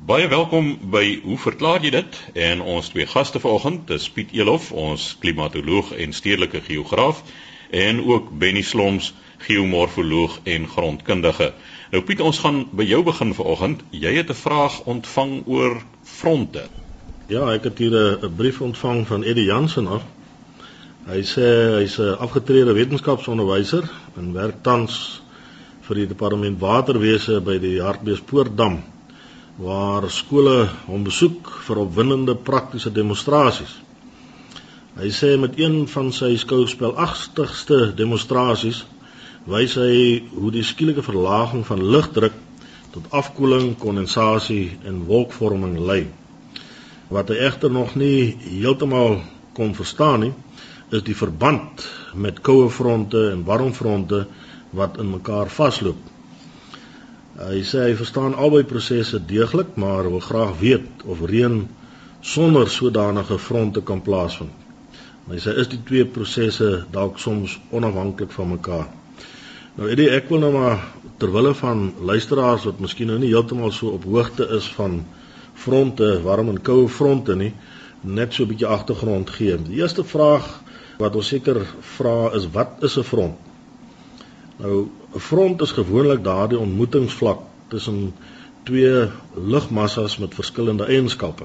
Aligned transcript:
Baie 0.00 0.28
welkom 0.32 0.78
by 0.90 1.20
Hoe 1.20 1.36
verklaar 1.36 1.82
jy 1.84 1.90
dit? 1.92 2.18
En 2.32 2.62
ons 2.64 2.86
twee 2.88 3.04
gaste 3.06 3.36
vanoggend, 3.36 3.82
dis 3.90 4.06
Piet 4.08 4.30
Elof, 4.32 4.70
ons 4.72 5.02
klimatoloog 5.20 5.90
en 5.92 6.14
stedelike 6.16 6.62
geograaf, 6.64 7.18
en 7.68 7.98
ook 8.08 8.30
Benny 8.40 8.62
Sloms, 8.64 9.10
geomorfoloog 9.44 10.38
en 10.48 10.64
grondkundige. 10.72 11.50
Nou 11.92 12.00
Piet, 12.08 12.22
ons 12.24 12.40
gaan 12.40 12.62
by 12.72 12.86
jou 12.88 13.02
begin 13.04 13.34
vanoggend. 13.36 13.82
Jy 13.92 14.14
het 14.16 14.32
'n 14.32 14.40
vraag 14.40 14.78
ontvang 14.88 15.34
oor 15.46 15.82
fronte. 16.02 16.64
Ja, 17.28 17.52
ek 17.52 17.64
het 17.64 17.78
hier 17.78 18.24
'n 18.24 18.34
brief 18.36 18.60
ontvang 18.60 19.06
van 19.06 19.22
Eddie 19.22 19.44
Jansen 19.52 19.86
af. 19.86 20.02
Hy 21.06 21.20
sê 21.20 21.76
hy's 21.76 21.98
'n 21.98 22.16
afgetrede 22.18 22.72
wetenskapsonderwyser 22.72 23.84
en 24.16 24.32
werk 24.32 24.62
tans 24.62 25.20
vir 25.82 25.96
die 25.96 26.06
departement 26.06 26.58
waterwese 26.58 27.40
by 27.40 27.58
die 27.58 27.82
Hartbeespoortdam 27.82 28.82
waar 29.60 30.06
skole 30.08 30.70
hom 30.88 31.02
besoek 31.04 31.48
vir 31.66 31.82
opwindende 31.82 32.34
praktiese 32.34 32.92
demonstrasies. 32.96 33.74
Hy 34.96 35.10
sê 35.12 35.34
met 35.40 35.58
een 35.60 35.82
van 35.92 36.08
sy 36.16 36.32
skouspelagtigste 36.40 37.90
demonstrasies 37.96 38.84
wys 39.50 39.74
hy 39.80 40.22
hoe 40.32 40.52
die 40.54 40.64
skielike 40.64 41.04
verlaging 41.04 41.66
van 41.68 41.82
lugdruk 41.92 42.36
tot 42.94 43.12
afkoeling, 43.14 43.74
kondensasie 43.78 44.78
en 44.88 45.04
wolkvorming 45.08 45.76
lei. 45.78 46.02
Wat 47.12 47.28
hy 47.28 47.36
egter 47.44 47.70
nog 47.70 47.94
nie 48.00 48.32
heeltemal 48.46 49.20
kon 49.56 49.74
verstaan 49.76 50.24
nie, 50.24 50.32
is 50.90 51.04
die 51.06 51.16
verband 51.16 51.84
met 52.14 52.40
koue 52.46 52.70
fronte 52.72 53.28
en 53.34 53.44
warm 53.44 53.74
fronte 53.76 54.24
wat 54.74 54.96
in 54.98 55.12
mekaar 55.12 55.52
vasloop. 55.52 56.09
Hy 57.40 57.62
sê 57.64 57.86
hy 57.86 57.92
verstaan 57.96 58.34
albei 58.36 58.66
prosesse 58.68 59.16
deeglik, 59.24 59.72
maar 59.80 60.04
wil 60.12 60.20
graag 60.20 60.58
weet 60.60 61.04
of 61.08 61.22
reën 61.24 61.62
sonder 62.20 62.68
sodanige 62.68 63.38
fronte 63.38 63.80
kan 63.80 64.02
plaasvind. 64.04 64.52
Hy 65.30 65.38
sê 65.40 65.54
is 65.62 65.70
die 65.72 65.80
twee 65.88 66.04
prosesse 66.04 66.68
dalk 66.92 67.16
soms 67.22 67.54
onafhanklik 67.72 68.34
van 68.36 68.50
mekaar. 68.50 68.90
Nou 69.78 69.88
Eddie, 69.88 70.10
ek 70.12 70.28
wil 70.28 70.42
nou 70.44 70.52
maar 70.52 70.84
terwille 71.22 71.54
van 71.56 71.86
luisteraars 72.12 72.68
wat 72.68 72.84
miskien 72.84 73.08
nou 73.08 73.18
nie 73.22 73.32
heeltemal 73.32 73.72
so 73.72 73.94
op 73.96 74.04
hoogte 74.04 74.44
is 74.58 74.68
van 74.76 75.00
fronte, 75.54 76.12
warm 76.26 76.52
en 76.52 76.60
koue 76.60 76.88
fronte 76.92 77.36
nie, 77.40 77.54
net 78.04 78.36
so 78.36 78.44
'n 78.44 78.52
bietjie 78.52 78.68
agtergrond 78.68 79.30
gee. 79.30 79.56
Die 79.56 79.80
eerste 79.80 80.04
vraag 80.04 80.60
wat 80.98 81.16
ons 81.16 81.32
seker 81.32 81.64
vra 81.96 82.34
is 82.36 82.50
wat 82.52 82.84
is 82.84 82.98
'n 82.98 83.02
front? 83.02 83.36
Nou 84.58 84.90
'n 85.14 85.18
front 85.18 85.60
is 85.60 85.72
gewoonlik 85.72 86.24
daardie 86.24 86.58
ontmoetingsvlak 86.58 87.38
tussen 87.68 88.14
twee 88.62 89.08
lugmassas 89.34 90.18
met 90.18 90.34
verskillende 90.34 90.84
eienskappe. 90.84 91.44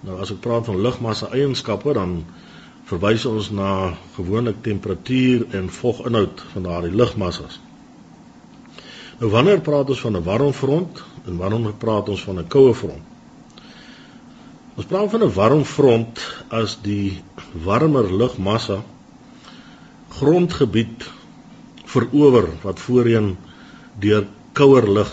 Nou 0.00 0.20
as 0.20 0.30
ek 0.30 0.40
praat 0.40 0.64
van 0.66 0.80
lugmassa 0.80 1.28
eienskappe 1.30 1.92
dan 1.92 2.24
verwys 2.90 3.26
ons 3.30 3.50
na 3.50 3.92
gewoonlik 4.16 4.62
temperatuur 4.62 5.46
en 5.54 5.68
voginhoud 5.70 6.42
van 6.52 6.62
daardie 6.62 6.94
lugmassas. 6.94 7.60
Nou 9.20 9.30
wanneer 9.30 9.60
praat 9.60 9.90
ons 9.90 10.00
van 10.00 10.16
'n 10.16 10.24
warm 10.24 10.52
front 10.52 11.02
en 11.26 11.36
wanneer 11.36 11.72
praat 11.72 12.08
ons 12.08 12.22
van 12.24 12.38
'n 12.38 12.48
koue 12.48 12.74
front? 12.74 13.04
Ons 14.74 14.86
praat 14.86 15.10
van 15.10 15.22
'n 15.22 15.34
warm 15.34 15.64
front 15.64 16.42
as 16.48 16.78
die 16.82 17.22
warmer 17.52 18.12
lugmassa 18.12 18.82
grondgebied 20.08 21.04
verower 21.90 22.48
wat 22.62 22.80
voorheen 22.80 23.34
deur 24.00 24.26
kouer 24.52 24.86
lug 24.88 25.10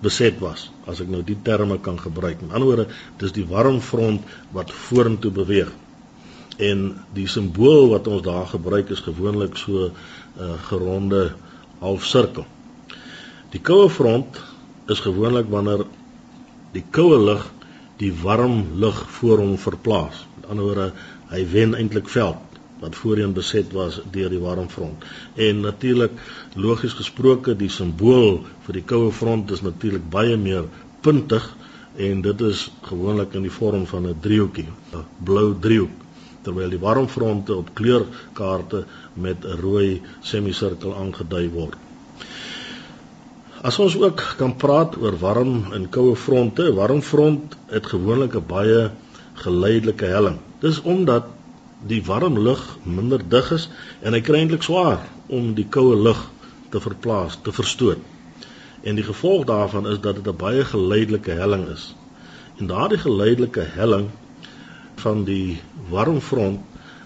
beset 0.00 0.38
was, 0.40 0.70
as 0.88 1.02
ek 1.02 1.10
nou 1.12 1.20
die 1.26 1.38
terme 1.44 1.76
kan 1.84 1.98
gebruik. 2.00 2.40
In 2.40 2.54
ander 2.54 2.68
woorde, 2.68 2.86
dis 3.20 3.34
die 3.36 3.46
warm 3.46 3.80
front 3.84 4.24
wat 4.56 4.72
vorentoe 4.88 5.32
beweeg 5.34 5.72
en 6.60 6.80
die 7.16 7.24
simbool 7.30 7.88
wat 7.88 8.08
ons 8.10 8.24
daar 8.24 8.48
gebruik 8.50 8.90
is 8.92 9.00
gewoonlik 9.00 9.56
so 9.56 9.88
'n 9.88 9.92
uh, 10.40 10.56
geronde 10.68 11.32
halfsirkel. 11.80 12.44
Die 13.50 13.60
koue 13.60 13.88
front 13.88 14.36
is 14.88 15.00
gewoonlik 15.00 15.48
wanneer 15.48 15.86
die 16.72 16.84
koue 16.90 17.18
lug 17.18 17.48
die 17.96 18.12
warm 18.12 18.76
lug 18.80 18.98
voor 19.20 19.38
hom 19.38 19.56
verplaas. 19.58 20.26
Met 20.36 20.50
ander 20.50 20.64
woorde, 20.64 20.92
hy 21.28 21.46
wen 21.52 21.74
eintlik 21.74 22.08
veld 22.08 22.49
wat 22.80 22.96
voorheen 22.96 23.32
beset 23.32 23.72
was 23.72 24.00
deur 24.10 24.30
die 24.30 24.40
warm 24.40 24.68
front. 24.68 25.04
En 25.34 25.60
natuurlik 25.60 26.12
logies 26.54 26.96
gesproke 26.98 27.56
die 27.56 27.68
simbool 27.68 28.40
vir 28.66 28.78
die 28.80 28.86
koue 28.92 29.12
front 29.12 29.50
is 29.50 29.62
natuurlik 29.62 30.06
baie 30.10 30.36
meer 30.36 30.68
puntig 31.00 31.44
en 31.96 32.22
dit 32.22 32.40
is 32.40 32.70
gewoonlik 32.86 33.34
in 33.34 33.42
die 33.42 33.56
vorm 33.58 33.86
van 33.86 34.06
'n 34.06 34.20
driehoekie, 34.20 34.68
'n 34.94 35.04
blou 35.24 35.54
driehoek 35.60 36.08
terwyl 36.42 36.70
die 36.72 36.80
warmfronte 36.80 37.54
op 37.54 37.74
kleurkaarte 37.74 38.84
met 39.14 39.44
'n 39.44 39.60
rooi 39.60 40.02
semisirkel 40.20 40.94
aangedui 40.94 41.48
word. 41.48 41.76
As 43.62 43.78
ons 43.78 43.96
ook 44.00 44.22
kan 44.36 44.56
praat 44.56 44.96
oor 44.96 45.18
warm 45.18 45.72
en 45.72 45.88
koue 45.88 46.16
fronte, 46.16 46.72
warmfront 46.74 47.56
het 47.66 47.86
gewoonlik 47.86 48.34
'n 48.34 48.46
baie 48.46 48.90
geleidelike 49.34 50.04
helling. 50.04 50.38
Dis 50.60 50.80
omdat 50.80 51.24
die 51.86 52.02
warm 52.04 52.38
lug 52.38 52.78
minder 52.82 53.20
dig 53.28 53.50
is 53.52 53.68
en 54.00 54.12
hy 54.12 54.20
kry 54.20 54.42
eintlik 54.42 54.62
swaar 54.62 55.04
om 55.28 55.54
die 55.54 55.66
koue 55.68 55.96
lug 55.96 56.20
te 56.70 56.80
verplaas, 56.80 57.38
te 57.42 57.52
verstoot. 57.52 57.98
En 58.82 58.96
die 58.96 59.04
gevolg 59.04 59.44
daarvan 59.48 59.88
is 59.88 60.00
dat 60.00 60.20
dit 60.20 60.26
'n 60.28 60.36
baie 60.36 60.64
geleidelike 60.64 61.30
helling 61.30 61.68
is. 61.68 61.94
En 62.58 62.66
daardie 62.66 62.98
geleidelike 62.98 63.66
helling 63.76 64.08
van 64.94 65.24
die 65.24 65.60
warmfront 65.88 66.60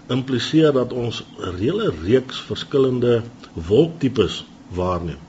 impliseer 0.07 0.73
dat 0.73 0.93
ons 0.93 1.25
'n 1.39 1.57
hele 1.57 1.93
reeks 2.03 2.41
verskillende 2.41 3.23
wolktipes 3.53 4.45
waarneem. 4.69 5.23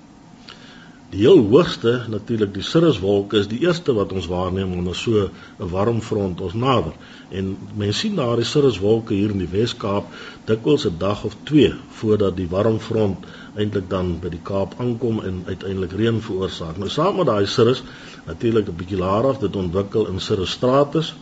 Die 1.14 1.20
heel 1.22 1.44
hoogste 1.50 1.92
natuurlik 2.10 2.54
die 2.54 2.64
cirruswolke 2.66 3.38
is 3.38 3.48
die 3.48 3.60
eerste 3.64 3.94
wat 3.94 4.14
ons 4.18 4.26
waarneem 4.28 4.72
wanneer 4.74 4.96
so 5.02 5.26
'n 5.60 5.70
warmfront 5.74 6.42
ons 6.42 6.54
nader. 6.54 6.94
En 7.30 7.58
mense 7.82 8.00
sien 8.00 8.16
daardie 8.16 8.46
cirruswolke 8.46 9.14
hier 9.14 9.30
in 9.36 9.44
die 9.44 9.52
Wes-Kaap 9.52 10.06
dikwels 10.46 10.86
'n 10.88 10.98
dag 10.98 11.24
of 11.24 11.36
2 11.44 11.74
voordat 12.00 12.36
die 12.36 12.48
warmfront 12.50 13.26
eintlik 13.56 13.90
dan 13.90 14.20
by 14.20 14.30
die 14.30 14.42
Kaap 14.44 14.74
aankom 14.78 15.22
en 15.24 15.44
uiteindelik 15.46 15.92
reën 15.92 16.22
veroorsaak. 16.22 16.78
Nou 16.78 16.90
saam 16.90 17.16
met 17.16 17.26
daai 17.26 17.46
cirrus 17.46 17.84
natuurlik 18.26 18.68
'n 18.68 18.76
bietjie 18.76 18.98
laer 18.98 19.28
af 19.28 19.40
dit 19.40 19.56
ontwikkel 19.56 20.08
in 20.08 20.20
cirrus 20.20 20.52
stratus 20.52 21.14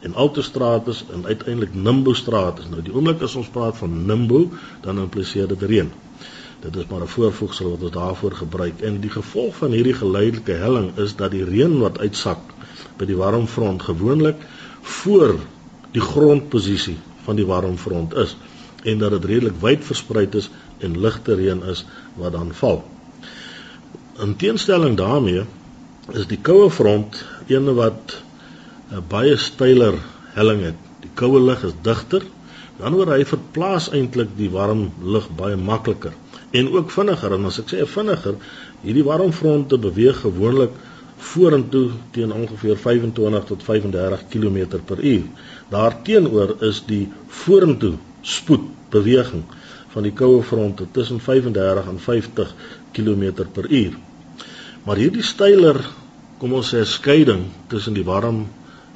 en 0.00 0.14
Autostratus 0.14 1.04
en 1.12 1.26
uiteindelik 1.26 1.74
Nimbo 1.74 2.12
Stratus. 2.12 2.68
Nou 2.70 2.82
die 2.82 2.94
oomblik 2.94 3.22
as 3.22 3.34
ons 3.34 3.48
praat 3.48 3.76
van 3.76 4.06
Nimbo, 4.06 4.48
dan 4.80 4.98
impliseer 4.98 5.48
dit 5.48 5.62
reën. 5.62 5.92
Dit 6.62 6.76
is 6.76 6.86
maar 6.86 7.00
'n 7.00 7.06
voorvoegsel 7.06 7.70
wat 7.70 7.82
ons 7.82 7.90
daarvoor 7.90 8.32
gebruik 8.32 8.80
en 8.80 9.00
die 9.00 9.10
gevolg 9.10 9.56
van 9.56 9.70
hierdie 9.70 9.94
geleidelike 9.94 10.52
helling 10.52 10.92
is 10.96 11.16
dat 11.16 11.30
die 11.30 11.44
reën 11.44 11.78
wat 11.78 11.98
uitsak 11.98 12.38
by 12.96 13.04
die 13.04 13.16
warmfront 13.16 13.82
gewoonlik 13.82 14.36
voor 14.82 15.34
die 15.90 16.00
grondposisie 16.00 16.96
van 17.24 17.36
die 17.36 17.46
warmfront 17.46 18.14
is 18.14 18.36
en 18.82 18.98
dat 18.98 19.10
dit 19.10 19.24
redelik 19.24 19.58
wyd 19.60 19.84
versprei 19.84 20.28
is 20.30 20.50
en 20.78 21.00
ligte 21.00 21.34
reën 21.34 21.62
is 21.74 21.84
wat 22.14 22.32
dan 22.32 22.54
val. 22.54 22.84
In 24.22 24.36
teenstelling 24.36 24.96
daarmee 24.96 25.42
is 26.12 26.26
die 26.26 26.40
koue 26.42 26.70
front 26.70 27.24
een 27.46 27.74
wat 27.74 28.22
'n 28.90 29.04
baie 29.08 29.36
steiler 29.36 29.98
helling 30.38 30.62
het. 30.62 30.78
Die 31.00 31.10
koue 31.14 31.40
lug 31.40 31.62
is 31.64 31.74
digter. 31.82 32.22
Dan 32.78 32.94
word 32.94 33.08
hy 33.08 33.24
verplaas 33.24 33.90
eintlik 33.90 34.28
die 34.36 34.50
warm 34.50 34.92
lug 35.02 35.28
baie 35.36 35.56
makliker 35.56 36.12
en 36.52 36.70
ook 36.72 36.90
vinniger. 36.90 37.32
En 37.36 37.48
as 37.50 37.58
ek 37.62 37.72
sê 37.72 37.86
vinniger, 37.88 38.36
hierdie 38.82 39.06
warm 39.06 39.32
fronte 39.32 39.78
beweeg 39.78 40.20
gewoonlik 40.24 40.76
vorentoe 41.22 41.90
teen 42.14 42.32
ongeveer 42.34 42.76
25 42.76 43.44
tot 43.48 43.62
35 43.62 44.28
km 44.32 44.80
per 44.86 45.00
uur. 45.00 45.26
Daarteenoor 45.70 46.56
is 46.68 46.82
die 46.86 47.06
vorentoe 47.42 47.94
spoed 48.22 48.64
beweging 48.92 49.44
van 49.92 50.06
die 50.06 50.14
koue 50.16 50.42
fronte 50.42 50.86
tussen 50.92 51.20
35 51.20 51.88
en 51.88 52.00
50 52.00 52.54
km 52.92 53.44
per 53.52 53.68
uur. 53.70 53.96
Maar 54.84 54.98
hierdie 54.98 55.22
steiler, 55.22 55.78
kom 56.40 56.56
ons 56.58 56.72
sê 56.74 56.82
skeiding 56.88 57.46
tussen 57.70 57.94
die 57.94 58.06
warm 58.06 58.46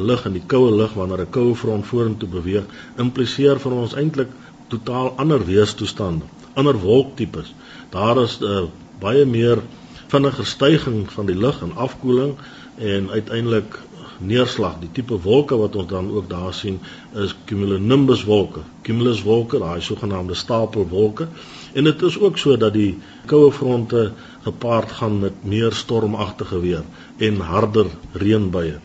lug 0.02 0.24
en 0.26 0.34
die 0.34 0.44
koue 0.50 0.72
lug 0.74 0.96
wanneer 0.98 1.22
'n 1.24 1.30
koue 1.30 1.54
front 1.54 1.86
vorentoe 1.86 2.28
beweeg, 2.28 2.64
impliseer 2.98 3.60
vir 3.60 3.72
ons 3.72 3.94
eintlik 3.94 4.28
totaal 4.68 5.14
ander 5.16 5.44
weerstoestande, 5.46 6.24
ander 6.56 6.78
wolktipes. 6.80 7.54
Daar 7.92 8.22
is 8.22 8.38
'n 8.40 8.44
uh, 8.44 8.56
eh, 8.56 8.64
baie 9.00 9.24
meer 9.24 9.62
vinniger 10.06 10.46
stygings 10.46 11.12
van 11.12 11.26
die 11.26 11.36
lug 11.36 11.60
en 11.62 11.76
afkoeling 11.76 12.34
en 12.78 13.10
uiteindelik 13.10 13.78
neerslag. 14.18 14.78
Die 14.80 14.90
tipe 14.92 15.18
wolke 15.22 15.56
wat 15.56 15.76
ons 15.76 15.88
dan 15.90 16.10
ook 16.10 16.28
daar 16.30 16.54
sien 16.54 16.78
is 17.14 17.34
cumulonimbus 17.44 18.24
wolke. 18.24 18.60
Cumulus 18.82 19.22
wolke, 19.22 19.58
daai 19.58 19.80
sogenaamde 19.80 20.34
stapelwolke. 20.34 21.28
En 21.72 21.84
dit 21.84 22.02
is 22.02 22.18
ook 22.18 22.38
so 22.38 22.56
dat 22.56 22.72
die 22.72 22.98
koue 23.26 23.52
fronte 23.52 24.12
gepaard 24.42 24.92
gaan 24.92 25.20
met 25.20 25.44
meer 25.44 25.72
stormagtige 25.72 26.60
weer 26.60 26.84
en 27.18 27.40
harder 27.40 27.86
reënbuie. 28.12 28.78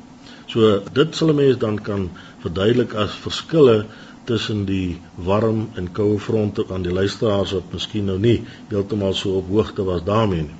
So 0.52 0.82
dit 0.94 1.16
sal 1.16 1.30
'n 1.30 1.36
mens 1.36 1.58
dan 1.58 1.82
kan 1.82 2.10
verduidelik 2.40 2.94
as 2.94 3.16
verskille 3.16 3.86
tussen 4.32 4.66
die 4.70 4.98
warm 5.28 5.68
en 5.80 5.92
koue 5.92 6.20
fronte 6.20 6.66
aan 6.72 6.86
die 6.88 6.96
luisteraars 6.96 7.52
wat 7.58 7.74
miskien 7.76 8.08
nou 8.08 8.18
nie 8.22 8.38
heeltemal 8.72 9.16
so 9.18 9.42
op 9.42 9.52
hoogte 9.52 9.84
was 9.88 10.04
daarmee 10.08 10.48
nie. 10.48 10.60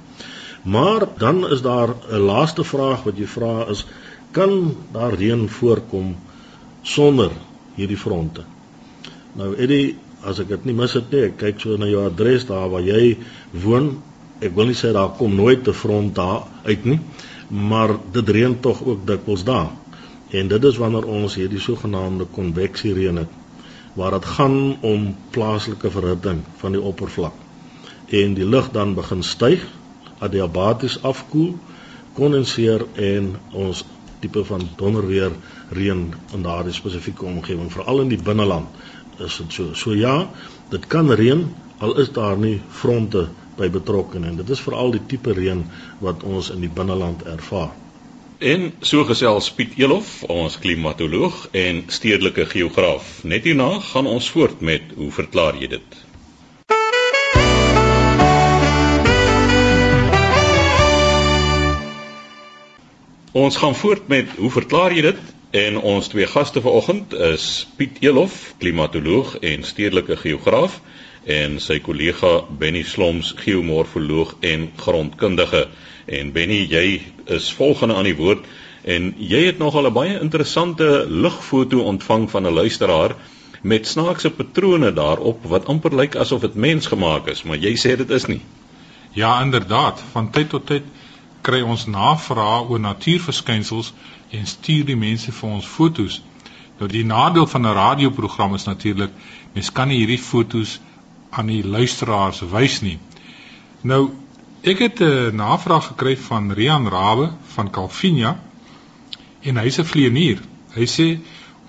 Maar 0.64 1.08
dan 1.18 1.50
is 1.50 1.62
daar 1.62 1.96
'n 2.12 2.20
laaste 2.20 2.64
vraag 2.64 3.04
wat 3.04 3.18
jy 3.18 3.28
vra 3.28 3.66
is 3.70 3.86
kan 4.32 4.76
daar 4.92 5.14
reën 5.14 5.50
voorkom 5.50 6.16
sonder 6.82 7.32
hierdie 7.76 7.98
fronte? 7.98 8.44
Nou 9.34 9.56
Eddie, 9.56 9.98
as 10.24 10.40
ek 10.40 10.48
dit 10.48 10.66
nie 10.66 10.74
mis 10.74 10.94
het 10.94 11.12
nie, 11.12 11.24
ek 11.24 11.38
kyk 11.38 11.60
so 11.60 11.78
na 11.78 11.86
jou 11.86 12.06
adres 12.06 12.46
daar 12.46 12.70
waar 12.70 12.82
jy 12.84 13.18
woon. 13.52 14.02
Ek 14.42 14.56
wil 14.56 14.66
nie 14.66 14.78
sê 14.78 14.92
daar 14.94 15.16
kom 15.18 15.36
nooit 15.36 15.68
'n 15.68 15.74
front 15.74 16.16
daar 16.16 16.44
uit 16.64 16.86
nie, 16.86 17.00
maar 17.50 17.98
dit 18.12 18.30
reën 18.30 18.60
tog 18.60 18.84
ook 18.84 19.08
dikwels 19.08 19.44
daar. 19.44 19.70
En 20.32 20.48
dit 20.48 20.64
is 20.64 20.78
wanneer 20.78 21.06
ons 21.06 21.36
hierdie 21.36 21.60
sogenaamde 21.60 22.26
konveksie 22.26 22.94
reën 22.94 23.18
het 23.18 23.41
waar 23.94 24.18
dit 24.18 24.26
gaan 24.26 24.78
om 24.82 25.16
plaaslike 25.36 25.92
verhitting 25.92 26.44
van 26.62 26.76
die 26.76 26.82
oppervlak 26.82 27.34
en 28.12 28.34
die 28.36 28.46
lug 28.46 28.72
dan 28.76 28.94
begin 28.94 29.24
styg, 29.24 29.64
adiabaties 30.20 30.98
afkoel, 31.08 31.54
kondenseer 32.14 32.84
en 33.00 33.36
ons 33.56 33.86
tipe 34.20 34.44
van 34.46 34.66
donderweer 34.78 35.32
reën 35.72 36.02
in 36.36 36.44
daardie 36.44 36.76
spesifieke 36.76 37.26
omgewing, 37.26 37.72
veral 37.72 38.04
in 38.04 38.12
die 38.12 38.20
binneland 38.22 38.68
is 39.22 39.38
dit 39.38 39.54
so. 39.54 39.74
So 39.78 39.96
ja, 39.96 40.28
dit 40.70 40.88
kan 40.92 41.12
reën 41.12 41.46
al 41.80 41.96
is 42.02 42.12
daar 42.14 42.38
nie 42.38 42.60
fronte 42.70 43.28
by 43.58 43.70
betrokke 43.70 44.20
nie. 44.20 44.36
Dit 44.38 44.50
is 44.54 44.62
veral 44.62 44.94
die 44.94 45.04
tipe 45.08 45.34
reën 45.34 45.64
wat 46.04 46.24
ons 46.28 46.52
in 46.54 46.62
die 46.64 46.72
binneland 46.72 47.24
ervaar. 47.30 47.72
En 48.42 48.72
so 48.82 49.04
gesels 49.06 49.52
Piet 49.54 49.76
Elof, 49.78 50.24
ons 50.26 50.56
klimatoloog 50.58 51.44
en 51.54 51.84
stedelike 51.94 52.48
geograaf. 52.50 53.20
Net 53.22 53.46
hierna 53.46 53.76
gaan 53.86 54.08
ons 54.10 54.30
voort 54.34 54.64
met 54.66 54.96
hoe 54.98 55.12
verklaar 55.14 55.60
jy 55.62 55.68
dit? 55.76 56.00
Ons 63.44 63.62
gaan 63.62 63.78
voort 63.78 64.10
met 64.10 64.34
hoe 64.40 64.50
verklaar 64.58 64.98
jy 64.98 65.06
dit? 65.12 65.22
En 65.54 65.78
ons 65.94 66.10
twee 66.10 66.26
gaste 66.34 66.66
vanoggend 66.66 67.14
is 67.14 67.46
Piet 67.78 68.02
Elof, 68.02 68.56
klimatoloog 68.58 69.38
en 69.38 69.70
stedelike 69.70 70.18
geograaf 70.18 70.82
en 71.30 71.60
sy 71.62 71.78
kollega 71.86 72.40
Benny 72.50 72.82
Sloms, 72.82 73.36
geomorfoloog 73.38 74.34
en 74.42 74.72
grondkundige. 74.82 75.68
En 76.12 76.32
Benny, 76.36 76.66
jy 76.68 77.02
is 77.32 77.52
volgende 77.56 77.96
aan 77.96 78.10
die 78.10 78.18
woord 78.18 78.48
en 78.84 79.12
jy 79.18 79.46
het 79.46 79.60
nogal 79.62 79.88
'n 79.88 79.94
baie 79.94 80.20
interessante 80.20 81.06
ligfoto 81.08 81.84
ontvang 81.92 82.30
van 82.30 82.48
'n 82.48 82.54
luisteraar 82.54 83.16
met 83.62 83.88
snaakse 83.88 84.30
patrone 84.30 84.94
daarop 84.94 85.46
wat 85.46 85.66
amper 85.66 85.96
lyk 85.96 86.16
asof 86.16 86.42
dit 86.42 86.56
mensgemaak 86.56 87.28
is, 87.28 87.44
maar 87.44 87.58
jy 87.58 87.74
sê 87.78 87.96
dit 87.98 88.10
is 88.10 88.26
nie. 88.26 88.42
Ja, 89.14 89.42
inderdaad, 89.42 90.04
van 90.12 90.30
tyd 90.32 90.50
tot 90.50 90.66
tyd 90.66 90.84
kry 91.42 91.62
ons 91.62 91.86
navrae 91.86 92.68
oor 92.70 92.80
natuurverskynsels 92.80 93.94
en 94.32 94.46
stuur 94.48 94.86
die 94.86 94.96
mense 94.96 95.32
vir 95.32 95.50
ons 95.50 95.66
fotos. 95.66 96.22
Nou 96.80 96.90
die 96.90 97.06
nadeel 97.06 97.48
van 97.48 97.62
'n 97.62 97.74
radioprogram 97.74 98.56
is 98.56 98.66
natuurlik 98.66 99.12
mens 99.54 99.72
kan 99.72 99.88
nie 99.88 99.98
hierdie 99.98 100.20
fotos 100.20 100.80
aan 101.30 101.46
die 101.46 101.64
luisteraars 101.64 102.42
wys 102.52 102.82
nie. 102.82 103.00
Nou 103.82 104.10
Ek 104.62 104.78
het 104.78 105.00
'n 105.02 105.36
navraag 105.36 105.86
gekry 105.86 106.18
van 106.18 106.52
Rian 106.52 106.88
Rabe 106.88 107.32
van 107.54 107.70
Calvinia 107.70 108.40
en 109.40 109.58
hy's 109.58 109.80
'n 109.80 109.86
vlieënier. 109.86 110.40
Hy 110.74 110.86
sê 110.86 111.20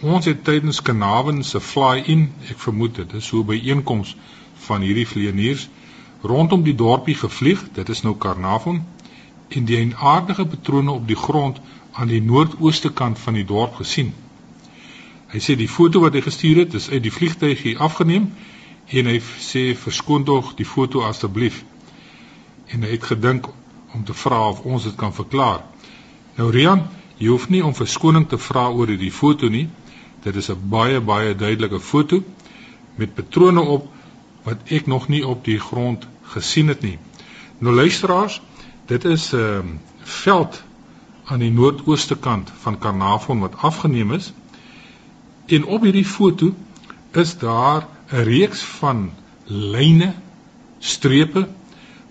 ons 0.00 0.24
het 0.24 0.44
tydens 0.44 0.82
Kanaven 0.82 1.44
se 1.44 1.60
fly-in, 1.60 2.32
ek 2.50 2.58
vermoed 2.58 2.94
dit 2.94 3.12
is 3.12 3.26
so 3.26 3.44
by 3.44 3.56
einkoms 3.64 4.16
van 4.54 4.80
hierdie 4.80 5.06
vlieëniers 5.06 5.68
rondom 6.22 6.62
die 6.62 6.74
dorpie 6.74 7.14
gevlieg. 7.14 7.64
Dit 7.72 7.88
is 7.88 8.02
nou 8.02 8.16
Karnavon 8.16 8.84
en 9.48 9.64
die 9.64 9.94
aardige 9.96 10.46
patrone 10.46 10.90
op 10.90 11.06
die 11.06 11.16
grond 11.16 11.60
aan 11.92 12.08
die 12.08 12.22
noordooste 12.22 12.92
kant 12.92 13.18
van 13.18 13.34
die 13.34 13.44
dorp 13.44 13.74
gesien. 13.74 14.14
Hy 15.28 15.38
sê 15.38 15.56
die 15.56 15.68
foto 15.68 16.00
wat 16.00 16.12
hy 16.12 16.20
gestuur 16.20 16.56
het 16.56 16.74
is 16.74 16.90
uit 16.90 17.02
die 17.02 17.12
vliegtuig 17.12 17.62
hier 17.62 17.78
afgeneem 17.78 18.34
en 18.86 19.06
hy 19.06 19.20
sê 19.38 19.74
verskoon 19.74 20.24
tog 20.24 20.54
die 20.54 20.66
foto 20.66 21.00
asseblief 21.00 21.64
en 22.72 22.82
hy 22.82 22.90
het 22.94 23.04
gedink 23.04 23.48
om 23.92 24.04
te 24.04 24.14
vra 24.16 24.48
of 24.48 24.60
ons 24.64 24.84
dit 24.88 24.94
kan 24.96 25.12
verklaar. 25.14 25.62
Nou 26.36 26.50
Rian, 26.50 26.86
jy 27.20 27.28
hoef 27.28 27.48
nie 27.52 27.62
om 27.64 27.74
verskoning 27.76 28.24
te 28.28 28.38
vra 28.40 28.68
oor 28.72 28.88
hierdie 28.88 29.12
foto 29.12 29.48
nie. 29.52 29.68
Dit 30.24 30.36
is 30.36 30.48
'n 30.50 30.68
baie 30.70 31.00
baie 31.00 31.34
duidelike 31.34 31.80
foto 31.80 32.22
met 32.96 33.14
patrone 33.14 33.60
op 33.60 33.88
wat 34.44 34.58
ek 34.70 34.86
nog 34.86 35.08
nie 35.08 35.26
op 35.26 35.44
die 35.44 35.58
grond 35.58 36.06
gesien 36.22 36.68
het 36.68 36.82
nie. 36.82 36.98
Nou 37.58 37.74
luisteraars, 37.74 38.40
dit 38.86 39.04
is 39.04 39.32
'n 39.32 39.36
uh, 39.36 39.60
veld 40.02 40.62
aan 41.24 41.38
die 41.38 41.50
noordooste 41.50 42.16
kant 42.16 42.50
van 42.60 42.78
Karnavon 42.78 43.40
wat 43.40 43.56
afgeneem 43.56 44.12
is. 44.12 44.32
En 45.46 45.64
op 45.64 45.82
hierdie 45.82 46.06
foto 46.06 46.54
is 47.12 47.38
daar 47.38 47.86
'n 48.10 48.22
reeks 48.24 48.62
van 48.62 49.10
lyne, 49.46 50.14
strepe 50.78 51.48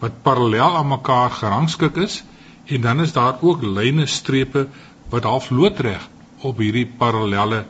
wat 0.02 0.22
parallel 0.26 0.78
aan 0.78 0.90
mekaar 0.90 1.32
gerangskik 1.38 1.96
is 2.02 2.24
en 2.66 2.82
dan 2.82 3.02
is 3.02 3.14
daar 3.14 3.38
ook 3.42 3.62
lyne 3.62 4.06
strepe 4.06 4.68
wat 5.10 5.28
half 5.30 5.50
loodreg 5.50 6.08
op 6.42 6.58
hierdie 6.58 6.88
parallelle 6.98 7.66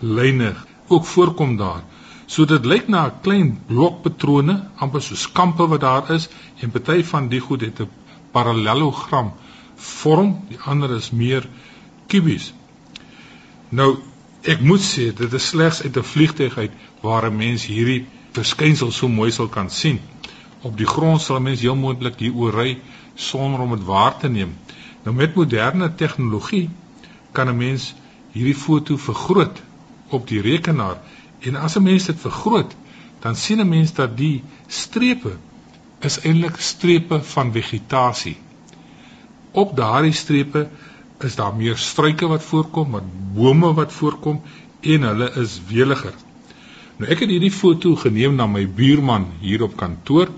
lyne 0.00 0.54
ook 0.88 1.04
voorkom 1.04 1.56
daar. 1.56 1.84
So 2.26 2.44
dit 2.44 2.64
lyk 2.64 2.88
na 2.88 3.06
'n 3.06 3.20
klein 3.22 3.48
blokpatrone, 3.66 4.68
amper 4.76 5.02
so 5.02 5.14
skampe 5.14 5.66
wat 5.66 5.80
daar 5.80 6.10
is 6.10 6.28
en 6.60 6.70
party 6.70 7.02
van 7.04 7.28
die 7.28 7.40
goed 7.40 7.60
het 7.60 7.80
'n 7.80 7.88
parallelogram 8.32 9.32
vorm, 9.76 10.44
die 10.48 10.58
ander 10.60 10.90
is 10.96 11.10
meer 11.10 11.48
kubies. 12.06 12.52
Nou 13.68 13.96
ek 14.42 14.60
moet 14.60 14.80
sê 14.80 15.14
dit 15.14 15.32
is 15.32 15.46
slegs 15.46 15.82
uit 15.82 15.96
'n 15.96 16.02
vliegtyg 16.02 16.58
uit 16.58 16.72
waar 17.00 17.30
'n 17.30 17.36
mens 17.36 17.66
hierdie 17.66 18.06
verskynsel 18.32 18.90
so 18.92 19.08
mooi 19.08 19.30
sal 19.30 19.48
kan 19.48 19.70
sien 19.70 20.00
op 20.66 20.76
die 20.78 20.88
grond 20.88 21.22
sal 21.22 21.40
mens 21.40 21.62
heel 21.64 21.78
moontlik 21.78 22.18
hier 22.22 22.34
oor 22.34 22.56
ry 22.60 22.78
sonder 23.14 23.62
om 23.64 23.74
dit 23.76 23.84
waar 23.86 24.16
te 24.18 24.28
neem. 24.28 24.56
Nou 25.04 25.14
met 25.16 25.36
moderne 25.38 25.92
tegnologie 25.94 26.68
kan 27.32 27.48
'n 27.48 27.56
mens 27.56 27.94
hierdie 28.32 28.58
foto 28.62 28.96
vergroot 28.96 29.62
op 30.18 30.26
die 30.28 30.40
rekenaar 30.40 30.98
en 31.40 31.56
as 31.56 31.76
'n 31.76 31.82
mens 31.82 32.06
dit 32.10 32.20
vergroot, 32.20 32.74
dan 33.20 33.36
sien 33.36 33.60
'n 33.60 33.68
mens 33.68 33.92
dat 33.92 34.16
die 34.16 34.42
strepe 34.66 35.36
is 36.00 36.20
eintlik 36.20 36.60
strepe 36.60 37.22
van 37.22 37.52
vegetasie. 37.52 38.36
Op 39.50 39.76
daardie 39.76 40.12
strepe 40.12 40.68
is 41.18 41.34
daar 41.34 41.54
meer 41.56 41.76
struike 41.76 42.26
wat 42.26 42.42
voorkom, 42.42 42.90
wat 42.90 43.04
bome 43.34 43.72
wat 43.74 43.92
voorkom 43.92 44.42
en 44.80 45.02
hulle 45.02 45.30
is 45.42 45.60
weliger. 45.68 46.14
Nou 46.96 47.10
ek 47.10 47.20
het 47.20 47.30
hierdie 47.30 47.52
foto 47.52 47.96
geneem 47.96 48.34
na 48.34 48.46
my 48.46 48.66
buurman 48.68 49.26
hier 49.40 49.62
op 49.62 49.76
kantoor 49.76 50.28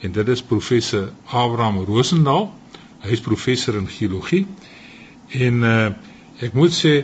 en 0.00 0.12
dit 0.12 0.28
is 0.28 0.42
professor 0.42 1.12
Abraham 1.24 1.84
Rosendaal. 1.84 2.50
Hy 3.00 3.14
is 3.14 3.22
professor 3.24 3.76
in 3.78 3.88
geologie 3.88 4.46
en 5.36 5.62
uh, 5.66 5.86
ek 6.44 6.54
moet 6.54 6.74
sê 6.74 6.98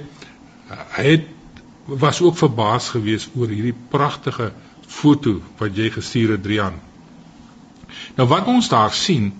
hy 0.96 1.06
het 1.06 1.28
was 1.86 2.20
ook 2.22 2.36
verbaas 2.38 2.92
geweest 2.94 3.32
oor 3.36 3.50
hierdie 3.50 3.76
pragtige 3.90 4.52
foto 4.86 5.40
wat 5.58 5.76
jy 5.76 5.90
gestuur 5.90 6.36
het 6.36 6.44
Drian. 6.44 6.78
Nou 8.16 8.28
wat 8.30 8.48
ons 8.50 8.68
daar 8.68 8.92
sien 8.94 9.32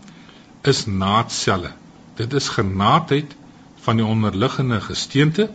is 0.69 0.85
naatselle. 0.87 1.73
Dit 2.17 2.33
is 2.33 2.49
genaatheid 2.49 3.37
van 3.85 3.99
die 3.99 4.07
onderliggende 4.07 4.81
gesteente 4.81 5.51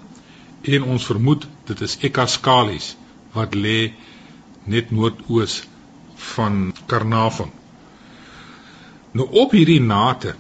en 0.62 0.84
ons 0.84 1.06
vermoed 1.06 1.48
dit 1.70 1.82
is 1.82 1.98
Ekaskalis 2.08 2.96
wat 3.36 3.56
lê 3.56 3.94
net 4.68 4.92
noordoos 4.92 5.62
van 6.34 6.74
Karnavon. 6.86 7.52
Nou 9.18 9.26
op 9.42 9.54
hierdie 9.56 9.82
nate, 9.82 10.36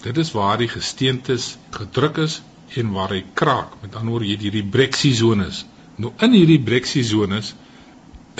dit 0.00 0.16
is 0.16 0.30
waar 0.32 0.56
die 0.60 0.68
gesteentes 0.70 1.54
gedruk 1.74 2.16
is 2.22 2.38
en 2.80 2.92
waar 2.94 3.12
hy 3.12 3.20
kraak. 3.36 3.74
Met 3.82 3.96
ander 3.98 4.14
woorde, 4.14 4.30
hierdie 4.30 4.64
breksiesones. 4.76 5.64
Nou 6.00 6.12
in 6.24 6.32
hierdie 6.32 6.60
breksiesones 6.64 7.50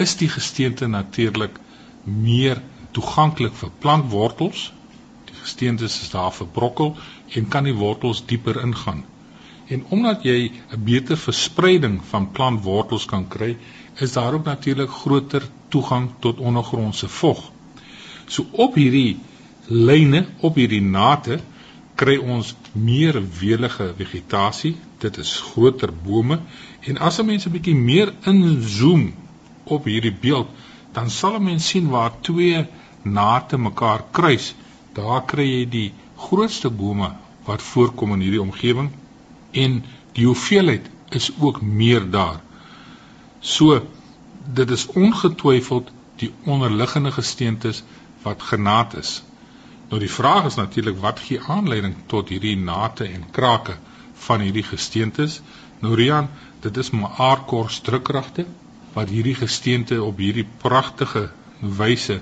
is 0.01 0.15
die 0.23 0.29
gesteente 0.33 0.89
natuurlik 0.89 1.59
meer 2.05 2.63
toeganklik 2.97 3.53
vir 3.59 3.75
plantwortels. 3.85 4.71
Die 5.29 5.37
gesteentes 5.43 5.99
is 6.07 6.15
daar 6.15 6.33
verbrokkel 6.33 6.95
en 7.37 7.51
kan 7.53 7.69
die 7.69 7.77
wortels 7.77 8.25
dieper 8.33 8.63
ingaan. 8.63 9.05
En 9.69 9.85
omdat 9.97 10.25
jy 10.25 10.39
'n 10.49 10.85
beter 10.89 11.21
verspreiding 11.27 12.01
van 12.15 12.31
plantwortels 12.33 13.05
kan 13.05 13.29
kry, 13.29 13.57
is 14.01 14.17
daar 14.17 14.35
ook 14.35 14.45
natuurlik 14.45 14.91
groter 14.91 15.49
toegang 15.69 16.11
tot 16.21 16.41
ondergrondse 16.41 17.09
vog. 17.09 17.51
So 18.27 18.47
op 18.51 18.75
hierdie 18.75 19.19
lyne 19.69 20.27
op 20.41 20.59
hierdie 20.61 20.83
nate 20.83 21.41
kry 21.95 22.17
ons 22.19 22.55
meer 22.73 23.21
welige 23.39 23.93
vegetasie. 23.97 24.75
Dit 24.99 25.19
is 25.23 25.33
groter 25.53 25.93
bome 25.93 26.41
en 26.83 26.99
as 26.99 27.19
'n 27.21 27.27
mens 27.27 27.47
'n 27.47 27.53
bietjie 27.53 27.75
meer 27.75 28.13
inzoom 28.27 29.15
op 29.65 29.85
hierdie 29.85 30.17
beeld, 30.21 30.49
dan 30.93 31.11
sal 31.11 31.37
'n 31.37 31.45
mens 31.45 31.69
sien 31.69 31.89
waar 31.89 32.21
twee 32.21 32.67
nate 33.03 33.59
mekaar 33.59 34.05
kruis. 34.11 34.55
Daar 34.93 35.25
kry 35.25 35.47
jy 35.47 35.69
die 35.69 35.93
grootste 36.17 36.71
bome 36.71 37.13
wat 37.45 37.63
voorkom 37.63 38.13
in 38.13 38.21
hierdie 38.21 38.43
omgewing 38.43 38.91
en 39.53 39.85
die 40.13 40.27
hoeveelheid 40.27 40.91
is 41.11 41.31
ook 41.41 41.63
meer 41.63 42.11
daar. 42.11 42.41
So 43.41 43.87
dit 44.55 44.71
is 44.71 44.87
ongetwyfeld 44.87 45.91
die 46.17 46.33
onderliggende 46.45 47.13
gesteentes 47.13 47.83
wat 48.23 48.43
genaat 48.43 48.95
is. 48.95 49.23
Nou 49.95 50.03
die 50.03 50.11
vraag 50.11 50.49
is 50.49 50.57
natuurlik 50.59 50.97
wat 50.99 51.21
gee 51.23 51.39
aanleiding 51.55 51.93
tot 52.11 52.31
hierdie 52.33 52.57
nate 52.59 53.05
en 53.07 53.29
krake 53.37 53.77
van 54.25 54.41
hierdie 54.43 54.65
gesteentes? 54.67 55.37
Nou 55.85 55.93
Rian, 55.95 56.27
dit 56.65 56.81
is 56.83 56.91
maar 56.91 57.21
aardkors 57.27 57.77
drukkragte 57.87 58.43
wat 58.97 59.13
hierdie 59.15 59.37
gesteente 59.39 60.01
op 60.03 60.19
hierdie 60.19 60.47
pragtige 60.65 61.23
wyse 61.79 62.19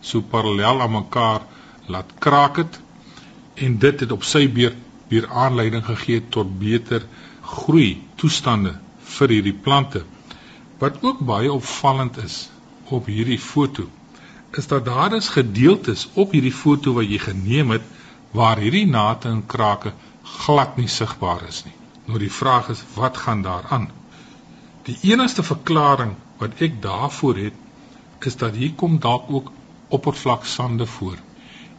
so 0.00 0.22
parallel 0.36 0.84
aan 0.86 0.94
mekaar 0.94 1.42
laat 1.90 2.14
kraak 2.22 2.62
het 2.62 2.78
en 3.66 3.80
dit 3.82 4.06
het 4.06 4.14
op 4.14 4.22
sy 4.22 4.44
beurt 4.60 4.78
weer 5.10 5.26
aanleiding 5.26 5.82
gegee 5.90 6.22
tot 6.38 6.54
beter 6.62 7.02
groei 7.42 7.96
toestande 8.14 8.76
vir 9.18 9.38
hierdie 9.40 9.58
plante. 9.66 10.06
Wat 10.78 11.02
ook 11.02 11.26
baie 11.34 11.50
opvallend 11.50 12.22
is 12.22 12.44
op 12.94 13.10
hierdie 13.10 13.42
foto 13.42 13.90
is 14.58 14.66
dat 14.66 14.84
daar 14.84 15.14
is 15.16 15.28
gedeeltes 15.28 16.08
op 16.14 16.32
hierdie 16.34 16.54
foto 16.54 16.92
wat 16.96 17.06
jy 17.08 17.18
geneem 17.22 17.70
het 17.76 17.84
waar 18.34 18.58
hierdie 18.58 18.86
nate 18.90 19.30
en 19.30 19.44
krake 19.46 19.92
glad 20.38 20.76
nie 20.76 20.88
sigbaar 20.92 21.44
is 21.48 21.62
nie. 21.66 21.74
Nou 22.08 22.18
die 22.18 22.32
vraag 22.32 22.68
is 22.74 22.82
wat 22.94 23.16
gaan 23.24 23.42
daaraan? 23.42 23.88
Die 24.88 24.96
enigste 25.12 25.44
verklaring 25.44 26.16
wat 26.40 26.60
ek 26.64 26.82
daarvoor 26.82 27.40
het 27.44 28.26
is 28.26 28.36
dat 28.36 28.56
hier 28.58 28.74
kom 28.74 28.98
dalk 28.98 29.30
ook 29.30 29.52
oppervlaksande 29.88 30.86
voor. 30.86 31.16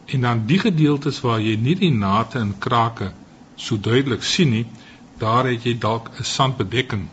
En 0.06 0.20
dan 0.26 0.46
die 0.46 0.58
gedeeltes 0.58 1.20
waar 1.20 1.40
jy 1.40 1.56
nie 1.60 1.76
die 1.78 1.92
nate 1.92 2.38
en 2.38 2.56
krake 2.58 3.12
so 3.56 3.76
duidelik 3.76 4.24
sien 4.24 4.50
nie, 4.50 4.66
daar 5.20 5.46
het 5.46 5.66
jy 5.68 5.76
dalk 5.78 6.10
'n 6.18 6.24
sandbedekking. 6.24 7.08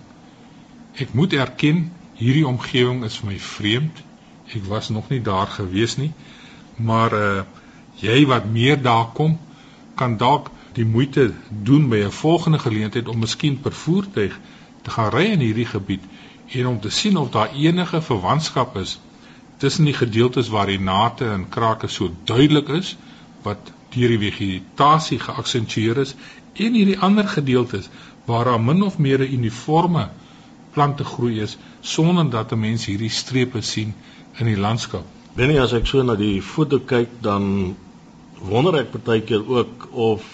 Ek 0.96 1.14
moet 1.14 1.34
erken, 1.34 1.92
hierdie 2.16 2.48
omgewing 2.48 3.04
is 3.04 3.18
vir 3.18 3.28
my 3.32 3.40
vreemd. 3.40 4.07
Ek 4.54 4.66
was 4.66 4.90
nog 4.90 5.10
nie 5.10 5.22
daar 5.22 5.48
gewees 5.48 5.98
nie. 5.98 6.12
Maar 6.76 7.14
uh 7.14 7.44
jy 7.98 8.26
wat 8.30 8.46
meer 8.46 8.82
daar 8.82 9.08
kom, 9.14 9.40
kan 9.96 10.18
dalk 10.18 10.52
die 10.78 10.86
moeite 10.86 11.34
doen 11.50 11.90
by 11.90 12.04
'n 12.06 12.12
volgende 12.12 12.60
geleentheid 12.60 13.08
om 13.08 13.20
miskien 13.20 13.60
per 13.62 13.74
voertuig 13.74 14.40
te 14.82 14.92
gaan 14.92 15.10
ry 15.16 15.26
in 15.32 15.40
hierdie 15.40 15.66
gebied 15.66 16.04
en 16.60 16.68
om 16.68 16.80
te 16.80 16.90
sien 16.90 17.18
of 17.18 17.32
daar 17.32 17.56
enige 17.56 18.02
verwantskap 18.02 18.78
is 18.78 19.00
tussen 19.58 19.86
die 19.86 19.94
gedeeltes 19.94 20.52
waar 20.54 20.70
die 20.70 20.80
nate 20.80 21.26
en 21.30 21.50
krake 21.50 21.88
so 21.88 22.12
duidelik 22.24 22.70
is 22.70 22.96
wat 23.48 23.72
deur 23.96 24.14
die 24.14 24.22
vegetasie 24.30 25.20
geaksentueer 25.20 25.98
is 26.06 26.14
en 26.54 26.78
hierdie 26.80 27.00
ander 27.00 27.28
gedeeltes 27.28 27.90
waar 28.26 28.46
daar 28.52 28.62
min 28.62 28.84
of 28.84 28.98
meer 28.98 29.20
'n 29.26 29.34
uniforme 29.40 30.10
plante 30.74 31.04
groei 31.04 31.42
is 31.42 31.58
sonder 31.82 32.30
dat 32.30 32.52
'n 32.52 32.60
mens 32.60 32.86
hierdie 32.86 33.10
strepe 33.10 33.62
sien 33.62 33.94
in 34.38 34.50
die 34.52 34.58
landskap. 34.58 35.06
Wanneer 35.38 35.62
as 35.64 35.74
ek 35.74 35.88
so 35.88 36.04
na 36.04 36.16
die 36.16 36.42
foto 36.42 36.80
kyk 36.80 37.22
dan 37.22 37.76
wonder 38.42 38.80
ek 38.80 38.94
baie 39.06 39.22
keer 39.22 39.42
ook 39.46 39.88
of 39.92 40.26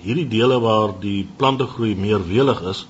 hierdie 0.00 0.28
dele 0.28 0.60
waar 0.60 0.94
die 1.00 1.26
plante 1.36 1.66
groei 1.68 1.94
meer 1.94 2.22
welig 2.24 2.62
is 2.72 2.86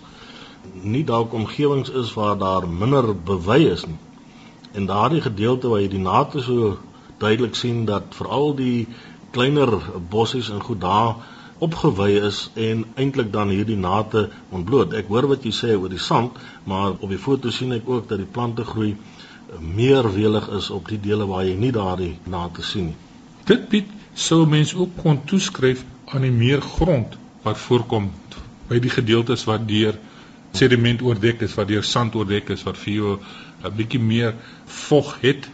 nie 0.82 1.02
dalk 1.04 1.32
omgewings 1.34 1.90
is 1.90 2.12
waar 2.14 2.38
daar 2.38 2.68
minder 2.68 3.14
bewy 3.14 3.58
is 3.72 3.86
nie. 3.86 3.98
En 4.72 4.86
daardie 4.86 5.20
gedeelte 5.20 5.68
waar 5.68 5.80
jy 5.80 5.90
die 5.94 6.02
nate 6.02 6.42
so 6.46 6.76
duidelik 7.18 7.54
sien 7.58 7.84
dat 7.84 8.14
veral 8.16 8.54
die 8.56 8.86
kleiner 9.34 9.72
bossies 10.10 10.50
en 10.50 10.62
goed 10.62 10.80
daar 10.80 11.16
opgewy 11.58 12.10
is 12.28 12.50
en 12.54 12.84
eintlik 12.96 13.32
dan 13.32 13.50
hierdie 13.52 13.76
nate 13.76 14.28
ontbloot. 14.50 14.94
Ek 14.96 15.10
hoor 15.12 15.28
wat 15.32 15.44
jy 15.44 15.52
sê 15.52 15.74
oor 15.76 15.92
die 15.92 16.00
sand, 16.00 16.38
maar 16.64 16.94
op 16.96 17.08
die 17.10 17.20
foto 17.20 17.50
sien 17.50 17.74
ek 17.76 17.88
ook 17.88 18.08
dat 18.08 18.22
die 18.22 18.32
plante 18.38 18.64
groei 18.64 18.94
meer 19.58 20.12
welig 20.14 20.48
is 20.48 20.70
op 20.70 20.88
die 20.88 21.00
dele 21.00 21.26
waar 21.26 21.44
jy 21.44 21.56
nie 21.58 21.72
daardie 21.72 22.18
nate 22.24 22.62
sien 22.62 22.90
nie. 22.90 22.98
Dit 23.46 23.68
bied 23.68 23.88
sou 24.14 24.46
mense 24.46 24.76
ook 24.78 24.96
kon 25.02 25.24
toeskryf 25.24 25.84
aan 26.14 26.22
die 26.26 26.34
meer 26.34 26.60
grond 26.60 27.16
wat 27.42 27.58
voorkom 27.58 28.10
by 28.68 28.78
die 28.78 28.92
gedeeltes 28.92 29.46
wat 29.48 29.66
deur 29.68 29.98
sediment 30.54 31.02
oordek 31.02 31.42
is, 31.46 31.54
wat 31.54 31.68
deur 31.70 31.86
sand 31.86 32.14
oordek 32.14 32.50
is 32.54 32.62
wat 32.66 32.78
vir 32.78 32.92
jou 32.94 33.18
'n 33.64 33.74
bietjie 33.76 34.00
meer 34.00 34.34
vog 34.66 35.16
het 35.20 35.48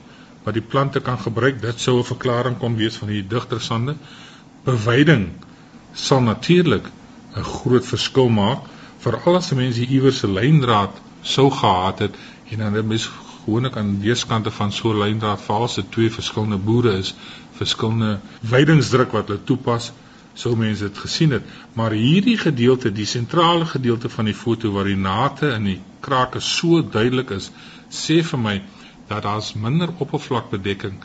wat 0.44 0.54
die 0.54 0.62
plante 0.62 1.00
kan 1.00 1.18
gebruik. 1.18 1.60
Dit 1.60 1.80
sou 1.80 1.98
'n 1.98 2.04
verklaring 2.04 2.58
kon 2.58 2.76
wees 2.76 2.96
van 2.96 3.08
die 3.08 3.26
digter 3.26 3.60
sande. 3.60 3.96
Bewyding 4.64 5.30
sal 5.92 6.20
natuurlik 6.20 6.84
'n 7.36 7.42
groot 7.42 7.86
verskil 7.86 8.28
maak 8.28 8.68
veral 8.98 9.36
as 9.36 9.52
mense 9.52 9.86
iewers 9.86 10.22
'n 10.24 10.32
lyndraad 10.32 11.00
sou 11.22 11.50
gehad 11.50 11.98
het 11.98 12.14
en 12.50 12.58
dan 12.58 12.74
het 12.74 12.86
mens 12.86 13.10
gewoonlik 13.46 13.76
aan 13.80 13.96
weeskante 14.02 14.50
van 14.50 14.72
so 14.72 14.92
'n 14.92 14.98
lyndraad 14.98 15.42
veral 15.42 15.68
se 15.68 15.88
twee 15.88 16.10
verskillende 16.10 16.56
boere 16.56 16.98
is, 16.98 17.14
verskillende 17.56 18.18
weidingsdruk 18.40 19.12
wat 19.16 19.28
hulle 19.28 19.44
toepas 19.44 19.92
sou 20.36 20.56
mense 20.56 20.84
dit 20.84 20.98
gesien 20.98 21.30
het 21.30 21.44
maar 21.78 21.94
hierdie 21.96 22.36
gedeelte 22.38 22.92
die 22.92 23.08
sentrale 23.08 23.66
gedeelte 23.66 24.08
van 24.12 24.28
die 24.28 24.34
foto 24.34 24.72
waar 24.72 24.90
die 24.90 24.98
nate 25.04 25.52
in 25.54 25.70
die 25.70 25.78
krake 26.00 26.40
so 26.40 26.82
duidelik 26.96 27.30
is 27.38 27.50
sê 28.00 28.18
vir 28.30 28.42
my 28.48 28.56
dat 29.08 29.22
daar's 29.22 29.54
minder 29.54 29.94
oppervlakbedekking 30.04 30.98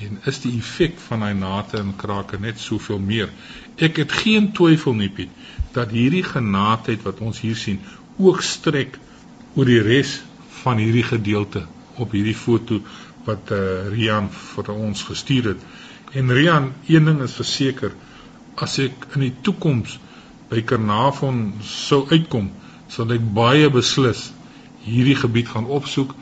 en 0.00 0.18
is 0.30 0.40
die 0.42 0.54
effek 0.58 0.98
van 1.06 1.22
daai 1.22 1.34
nate 1.36 1.78
en 1.78 1.92
krake 2.00 2.38
net 2.40 2.60
soveel 2.60 2.98
meer. 2.98 3.28
Ek 3.76 3.98
het 4.00 4.12
geen 4.22 4.48
twyfel 4.56 4.96
nie 4.96 5.10
Piet 5.12 5.30
dat 5.76 5.92
hierdie 5.92 6.24
genaatheid 6.24 7.04
wat 7.04 7.20
ons 7.20 7.40
hier 7.44 7.56
sien 7.56 7.80
ook 8.16 8.42
strek 8.44 8.98
oor 9.54 9.68
die 9.68 9.82
res 9.84 10.18
van 10.62 10.80
hierdie 10.80 11.04
gedeelte 11.06 11.66
op 12.00 12.14
hierdie 12.16 12.36
foto 12.36 12.80
wat 13.26 13.52
uh, 13.54 13.88
Rian 13.92 14.28
vir 14.32 14.72
ons 14.74 15.04
gestuur 15.06 15.52
het. 15.52 15.66
En 16.12 16.32
Rian, 16.32 16.72
een 16.88 17.04
ding 17.08 17.20
is 17.24 17.36
verseker, 17.38 17.92
as 18.54 18.78
ek 18.82 19.06
in 19.14 19.26
die 19.26 19.34
toekoms 19.44 19.98
by 20.50 20.60
Karnavon 20.68 21.54
sou 21.64 22.02
uitkom, 22.10 22.50
sal 22.92 23.12
ek 23.14 23.24
baie 23.34 23.70
beslis 23.72 24.30
hierdie 24.84 25.16
gebied 25.16 25.48
gaan 25.48 25.70
opsoek 25.70 26.12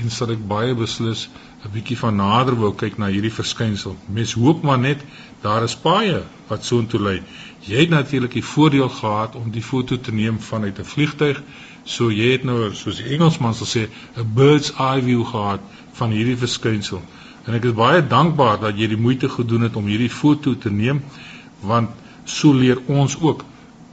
en 0.00 0.10
sal 0.10 0.32
ek 0.34 0.44
baie 0.48 0.74
beslis 0.78 1.26
'n 1.64 1.72
bietjie 1.72 1.96
van 1.98 2.16
nader 2.16 2.56
wou 2.60 2.72
kyk 2.80 2.98
na 3.00 3.06
hierdie 3.08 3.32
verskynsel. 3.32 3.96
Mens 4.16 4.32
hoop 4.36 4.62
maar 4.62 4.78
net 4.78 5.04
daar 5.40 5.62
is 5.64 5.76
paaie 5.76 6.18
wat 6.48 6.64
soontoe 6.64 7.00
lei. 7.00 7.22
Jy 7.64 7.78
het 7.84 7.92
natuurlik 7.94 8.32
die 8.36 8.44
voordeel 8.44 8.88
gehad 8.88 9.36
om 9.40 9.50
die 9.50 9.62
foto 9.62 9.96
te 10.00 10.12
neem 10.12 10.40
vanuit 10.40 10.78
'n 10.78 10.90
vliegtyg. 10.94 11.42
So 11.84 12.10
jy 12.10 12.32
het 12.32 12.44
nou 12.44 12.74
soos 12.74 13.00
die 13.00 13.14
Engelsman 13.16 13.54
sal 13.54 13.66
sê 13.66 13.88
'n 14.16 14.34
bird's 14.34 14.72
eye 14.76 15.02
view 15.02 15.24
gehad 15.24 15.60
van 15.92 16.10
hierdie 16.10 16.36
verskynsel. 16.36 17.02
En 17.46 17.54
ek 17.54 17.64
is 17.64 17.72
baie 17.72 18.06
dankbaar 18.06 18.60
dat 18.60 18.78
jy 18.78 18.86
die 18.86 19.00
moeite 19.06 19.28
gedoen 19.28 19.62
het 19.62 19.76
om 19.76 19.86
hierdie 19.86 20.10
foto 20.10 20.54
te 20.58 20.70
neem 20.70 21.02
want 21.60 21.90
so 22.24 22.52
leer 22.52 22.78
ons 22.86 23.16
ook 23.20 23.44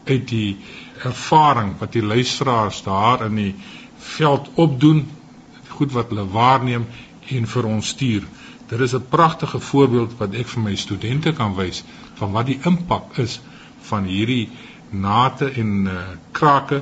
uit 0.05 0.27
die 0.27 0.57
ervaring 1.03 1.73
wat 1.79 1.91
die 1.91 2.03
luisteraars 2.03 2.83
daar 2.83 3.25
in 3.25 3.35
die 3.35 3.55
veld 3.97 4.49
opdoen 4.55 5.07
goed 5.67 5.91
wat 5.91 6.09
hulle 6.09 6.27
waarneem 6.27 6.85
en 7.27 7.47
vir 7.47 7.65
ons 7.65 7.87
stuur. 7.87 8.23
Dit 8.67 8.79
is 8.79 8.93
'n 8.95 9.05
pragtige 9.09 9.59
voorbeeld 9.59 10.17
wat 10.17 10.33
ek 10.33 10.47
vir 10.47 10.63
my 10.63 10.75
studente 10.75 11.33
kan 11.33 11.55
wys 11.55 11.83
van 12.13 12.31
wat 12.31 12.45
die 12.45 12.59
impak 12.63 13.17
is 13.17 13.39
van 13.81 14.03
hierdie 14.03 14.49
nate 14.89 15.49
en 15.49 15.85
uh, 15.85 16.01
krake 16.31 16.81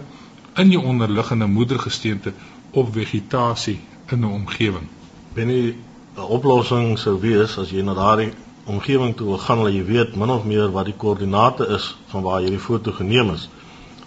in 0.56 0.70
die 0.70 0.80
onderliggende 0.80 1.46
moedergesteente 1.46 2.34
op 2.72 2.94
vegetasie 2.94 3.80
in 4.12 4.20
'n 4.20 4.24
omgewing. 4.24 4.88
Binne 5.34 5.74
'n 6.18 6.22
oplossing 6.22 7.00
sou 7.00 7.20
wees 7.20 7.58
as 7.58 7.70
jy 7.70 7.82
na 7.82 7.94
daardie 7.94 8.32
omgewing 8.66 9.16
toe 9.16 9.28
wil 9.28 9.38
gaan, 9.38 9.64
dat 9.64 9.74
jy 9.74 9.86
weet 9.86 10.16
min 10.16 10.30
of 10.30 10.46
meer 10.46 10.72
wat 10.72 10.86
die 10.86 10.98
koördinate 10.98 11.68
is 11.68 11.96
van 12.08 12.24
waar 12.24 12.42
jy 12.42 12.50
die 12.50 12.66
foto 12.66 12.92
geneem 12.92 13.32
is. 13.34 13.50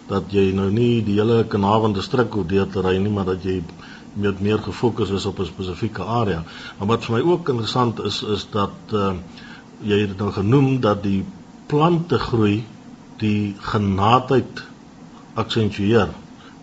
Dat 0.08 0.32
jy 0.34 0.52
nou 0.52 0.70
nie 0.70 1.02
die 1.02 1.18
hele 1.18 1.44
Kanaal 1.44 1.92
distrik 1.92 2.32
hoef 2.32 2.46
deur 2.46 2.68
te 2.68 2.80
ry 2.80 2.96
nie, 2.96 3.10
maar 3.10 3.24
dat 3.24 3.42
jy 3.42 3.62
met 4.12 4.40
meer 4.40 4.59
gefokus 4.59 5.11
is 5.11 5.26
op 5.26 5.38
'n 5.38 5.45
spesifieke 5.45 6.02
area. 6.02 6.42
Maar 6.78 6.88
wat 6.88 7.04
vir 7.04 7.14
my 7.14 7.31
ook 7.31 7.49
interessant 7.49 8.00
is 8.00 8.23
is 8.23 8.47
dat 8.50 8.73
uh, 8.92 9.12
jy 9.81 10.00
het 10.00 10.19
nou 10.19 10.33
genoem 10.33 10.81
dat 10.81 11.02
die 11.02 11.25
plante 11.66 12.19
groei 12.19 12.64
die 13.16 13.54
genaatheid 13.59 14.62
aksentueer. 15.35 16.09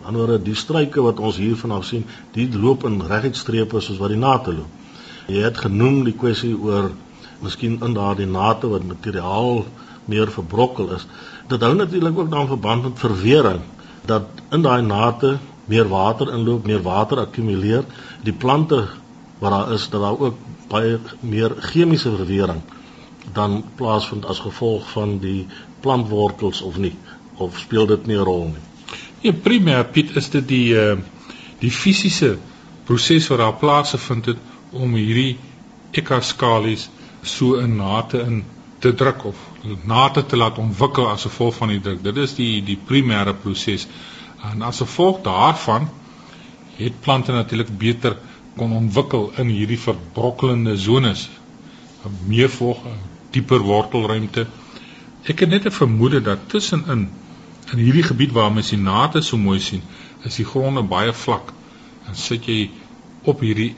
Aan 0.03 0.13
die 0.13 0.21
ander 0.21 0.43
die 0.43 0.55
struike 0.55 1.01
wat 1.01 1.19
ons 1.19 1.37
hier 1.37 1.55
vanaf 1.55 1.85
sien, 1.85 2.05
die 2.31 2.49
loop 2.57 2.83
in 2.83 3.01
reguit 3.01 3.35
strepe 3.35 3.79
soos 3.79 3.97
wat 3.97 4.09
die 4.09 4.21
nate 4.21 4.53
loop. 4.53 4.69
Jy 5.27 5.43
het 5.43 5.57
genoem 5.57 6.03
die 6.03 6.15
kwessie 6.17 6.55
oor 6.57 6.91
miskien 7.39 7.79
in 7.85 7.93
daardie 7.93 8.27
nate 8.27 8.67
wat 8.67 8.83
materiaal 8.83 9.65
meer 10.05 10.31
verbrokkel 10.31 10.93
is. 10.95 11.05
Dit 11.47 11.61
hou 11.61 11.73
natuurlik 11.75 12.17
ook 12.17 12.31
dan 12.31 12.47
verband 12.47 12.83
met 12.83 12.99
verwering 12.99 13.61
dat 14.05 14.41
in 14.49 14.61
daai 14.61 14.81
nate 14.81 15.37
meer 15.69 15.87
water 15.89 16.33
inloop, 16.33 16.65
meer 16.65 16.81
water 16.81 17.21
akkumuleer. 17.25 17.85
Die 18.25 18.33
plante 18.33 18.87
wat 19.39 19.53
daar 19.53 19.73
is, 19.73 19.87
dat 19.89 20.01
daar 20.01 20.19
ook 20.19 20.37
baie 20.69 20.99
meer 21.19 21.55
chemiese 21.71 22.11
verwering 22.15 22.61
dan 23.33 23.63
plaasvind 23.75 24.25
as 24.25 24.41
gevolg 24.41 24.89
van 24.91 25.17
die 25.21 25.47
plantwortels 25.83 26.61
of 26.61 26.77
nie 26.77 26.95
of 27.37 27.57
speel 27.57 27.87
dit 27.87 28.05
nie 28.07 28.17
'n 28.17 28.23
rol 28.23 28.45
nie. 28.45 28.65
Ja, 29.21 29.31
primêr 29.31 29.85
Piet 29.91 30.15
is 30.15 30.29
dit 30.29 30.47
die 30.47 30.73
uh 30.73 30.97
die 31.59 31.71
fisiese 31.71 32.37
proses 32.87 33.27
wat 33.27 33.37
daar 33.37 33.57
plaasgevind 33.59 34.25
het 34.25 34.37
om 34.71 34.93
hierdie 34.93 35.37
ekaskalies 35.91 36.89
so 37.21 37.55
in 37.59 37.75
nate 37.75 38.21
in 38.21 38.43
te 38.79 38.93
druk 38.93 39.25
of 39.25 39.35
nate 39.83 40.25
te 40.25 40.37
laat 40.37 40.57
ontwikkel 40.57 41.09
as 41.09 41.25
gevolg 41.27 41.55
van 41.55 41.67
die 41.67 41.81
druk. 41.81 42.03
Dit 42.03 42.17
is 42.17 42.35
die 42.35 42.63
die 42.63 42.77
primêre 42.91 43.33
proses. 43.33 43.87
En 44.41 44.61
as 44.61 44.77
gevolg 44.77 45.21
daarvan 45.21 45.89
het 46.75 46.99
plante 46.99 47.31
natuurlik 47.31 47.77
beter 47.77 48.17
kon 48.55 48.73
ontwikkel 48.73 49.31
in 49.35 49.47
hierdie 49.47 49.79
verbrokkelende 49.79 50.77
zones. 50.77 51.29
Meer 52.25 52.49
volg, 52.49 52.83
dieper 53.31 53.59
wortelruimte. 53.59 54.47
Ek 55.23 55.39
het 55.39 55.49
net 55.49 55.65
'n 55.65 55.71
vermoede 55.71 56.21
dat 56.21 56.47
tussenin 56.47 57.09
in 57.71 57.77
hierdie 57.77 58.03
gebied 58.03 58.31
waar 58.31 58.51
mens 58.51 58.69
die 58.69 58.79
nate 58.79 59.21
so 59.21 59.37
mooi 59.37 59.59
sien, 59.59 59.81
is 60.23 60.35
die 60.35 60.45
gronde 60.45 60.81
baie 60.81 61.13
vlak. 61.13 61.53
Dan 62.05 62.15
sit 62.15 62.45
jy 62.45 62.69
op 63.23 63.39
hierdie 63.39 63.75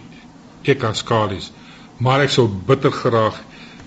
ekaskalies. 0.61 1.51
Maar 1.97 2.21
ek 2.21 2.29
sou 2.29 2.47
bitter 2.47 2.91
graag 2.91 3.41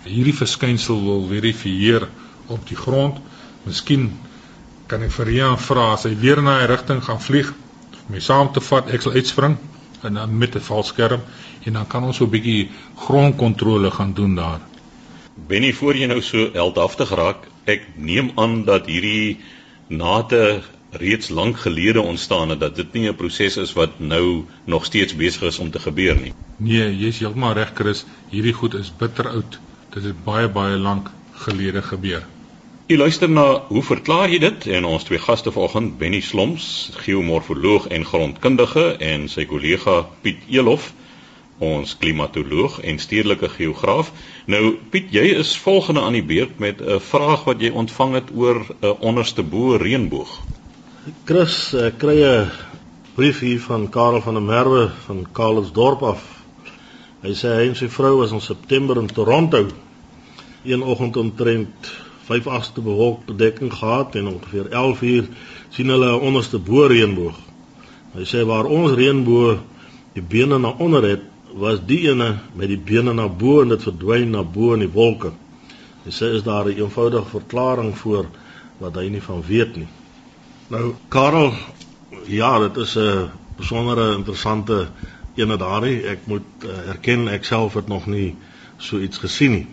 hierdie 0.04 0.36
verskynsel 0.36 1.00
wil 1.02 1.26
verifieer 1.28 2.08
op 2.46 2.66
die 2.68 2.76
grond. 2.76 3.18
Miskien 3.64 4.12
kan 4.86 5.02
ek 5.02 5.12
vir 5.16 5.26
Rian 5.26 5.58
vra 5.58 5.92
as 5.92 6.04
hy 6.04 6.14
weer 6.14 6.38
in 6.38 6.50
daai 6.50 6.66
rigting 6.66 7.00
gaan 7.04 7.20
vlieg 7.20 7.52
om 7.52 8.12
my 8.12 8.20
saam 8.20 8.52
te 8.52 8.60
vat, 8.60 8.90
ek 8.92 9.02
sal 9.02 9.16
uitspring 9.16 9.56
en 10.04 10.14
dan 10.20 10.38
met 10.38 10.56
'n 10.56 10.60
valskerm 10.60 11.20
en 11.64 11.72
dan 11.72 11.86
kan 11.86 12.04
ons 12.04 12.16
so 12.16 12.24
'n 12.24 12.30
bietjie 12.30 12.70
grondkontrole 12.96 13.90
gaan 13.90 14.12
doen 14.12 14.34
daar. 14.34 14.60
Benny, 15.48 15.72
voor 15.72 15.96
jy 15.96 16.06
nou 16.06 16.20
so 16.22 16.50
heldhaftig 16.52 17.10
raak, 17.10 17.48
ek 17.66 17.82
neem 17.96 18.30
aan 18.36 18.64
dat 18.64 18.86
hierdie 18.86 19.40
nate 19.88 20.62
reeds 20.90 21.28
lank 21.28 21.56
gelede 21.58 22.00
ontstaan 22.00 22.48
het 22.48 22.60
dat 22.60 22.76
dit 22.76 22.92
nie 22.92 23.08
'n 23.08 23.16
proses 23.16 23.56
is 23.56 23.72
wat 23.72 23.98
nou 23.98 24.44
nog 24.64 24.84
steeds 24.84 25.16
besig 25.16 25.42
is 25.42 25.58
om 25.58 25.70
te 25.70 25.78
gebeur 25.78 26.16
nie. 26.20 26.34
Nee, 26.56 26.96
jy's 26.96 27.18
heeltemal 27.18 27.52
reg, 27.52 27.72
Chris. 27.74 28.04
Hierdie 28.30 28.52
goed 28.52 28.74
is 28.74 28.92
bitter 28.96 29.28
oud. 29.28 29.58
Dit 29.90 30.04
het 30.04 30.24
baie 30.24 30.48
baie 30.48 30.76
lank 30.76 31.10
gelede 31.32 31.82
gebeur. 31.82 32.22
U 32.84 32.96
luister 32.96 33.30
na 33.32 33.62
hoe 33.72 33.80
verklaar 33.80 34.28
jy 34.28 34.38
dit 34.42 34.64
en 34.76 34.84
ons 34.84 35.04
twee 35.08 35.16
gaste 35.16 35.48
vanoggend 35.48 35.94
Benny 35.96 36.18
Sloms, 36.20 36.90
geomorfoloog 37.00 37.86
en 37.96 38.04
grondkundige 38.04 38.84
en 39.00 39.24
sy 39.32 39.46
kollega 39.48 40.02
Piet 40.20 40.42
Elof, 40.52 40.90
ons 41.64 41.94
klimatoloog 41.96 42.76
en 42.84 43.00
stedelike 43.00 43.48
geograaf. 43.54 44.12
Nou 44.52 44.74
Piet, 44.92 45.08
jy 45.16 45.24
is 45.38 45.54
volgende 45.64 46.04
aan 46.04 46.18
die 46.18 46.26
beurt 46.28 46.60
met 46.60 46.84
'n 46.84 47.00
vraag 47.00 47.48
wat 47.48 47.64
jy 47.64 47.72
ontvang 47.72 48.14
het 48.20 48.28
oor 48.36 48.60
'n 48.68 48.94
onderste 49.00 49.42
bo 49.42 49.80
reënboog. 49.80 50.36
Chris, 51.24 51.72
ek 51.72 51.98
kry 51.98 52.20
'n 52.20 52.50
brief 53.16 53.40
hier 53.40 53.60
van 53.60 53.88
Karel 53.88 54.20
van 54.20 54.34
der 54.34 54.42
Merwe 54.42 54.90
van 55.06 55.26
Karlsdorp 55.32 56.02
af. 56.02 56.22
Hy 57.22 57.32
sê 57.32 57.48
hy 57.48 57.68
en 57.68 57.76
sy 57.76 57.88
vrou 57.88 58.16
was 58.18 58.32
in 58.32 58.40
September 58.40 58.98
in 58.98 59.08
Toronto. 59.08 59.68
Een 60.64 60.82
oggend 60.82 61.16
omtrent 61.16 62.04
5 62.24 62.46
agste 62.46 62.80
bewolk 62.80 63.26
bedekking 63.26 63.72
gehad 63.72 64.14
en 64.14 64.26
ongeveer 64.26 64.70
11 64.70 65.02
uur 65.02 65.28
sien 65.68 65.88
hulle 65.88 66.10
'n 66.12 66.20
onderste 66.20 66.58
bo 66.58 66.86
reënboog. 66.86 67.36
Hy 68.14 68.24
sê 68.24 68.44
waar 68.46 68.64
ons 68.64 68.92
reënboog 68.92 69.58
die 70.12 70.22
bene 70.22 70.58
na 70.58 70.68
onder 70.78 71.02
het, 71.02 71.20
was 71.52 71.78
die 71.86 72.08
ene 72.08 72.38
met 72.54 72.68
die 72.68 72.78
bene 72.78 73.12
na 73.12 73.28
bo 73.28 73.62
en 73.62 73.68
dit 73.68 73.82
verdwyn 73.82 74.30
na 74.30 74.42
bo 74.42 74.72
in 74.72 74.80
die 74.80 74.92
wolke. 74.92 75.32
Hy 76.04 76.10
sê 76.10 76.34
is 76.34 76.42
daar 76.42 76.64
'n 76.64 76.78
eenvoudige 76.78 77.28
verklaring 77.28 77.98
voor 77.98 78.26
wat 78.78 78.94
hy 78.94 79.08
nie 79.08 79.22
van 79.22 79.42
weet 79.46 79.76
nie. 79.76 79.88
Nou 80.68 80.94
Karel, 81.08 81.52
ja, 82.26 82.58
dit 82.58 82.76
is 82.76 82.96
'n 82.96 83.30
besondere 83.56 84.14
interessante 84.14 84.88
ene 85.34 85.56
daarin. 85.56 86.04
Ek 86.04 86.26
moet 86.26 86.42
uh, 86.64 86.88
erken 86.88 87.28
ek 87.28 87.44
self 87.44 87.74
het 87.74 87.88
nog 87.88 88.06
nie 88.06 88.34
so 88.76 88.98
iets 88.98 89.18
gesien 89.18 89.50
nie. 89.50 89.66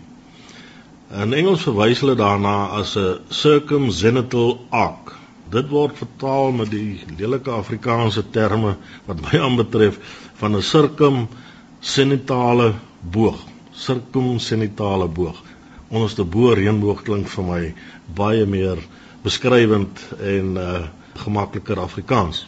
In 1.12 1.34
Engels 1.36 1.60
verwys 1.66 2.00
hulle 2.00 2.14
daarna 2.16 2.72
as 2.72 2.96
'n 2.96 3.18
circumzennital 3.28 4.66
arc. 4.70 5.12
Dit 5.50 5.68
word 5.68 5.98
vertaal 5.98 6.52
met 6.52 6.70
die 6.70 7.04
lelike 7.18 7.50
Afrikaanse 7.50 8.30
terme 8.30 8.76
wat 9.04 9.20
my 9.20 9.40
aanbetref 9.46 9.98
van 10.40 10.56
'n 10.56 10.62
circumzenitale 10.62 12.72
boog. 13.00 13.44
Circumzenitale 13.72 15.08
boog. 15.08 15.42
Onderste 15.88 16.24
bo 16.24 16.54
reënboog 16.54 17.02
klink 17.02 17.28
vir 17.28 17.44
my 17.44 17.74
baie 18.14 18.46
meer 18.46 18.78
beskrywend 19.22 20.00
en 20.18 20.56
uh 20.56 20.82
gemakliker 21.14 21.80
Afrikaans. 21.80 22.46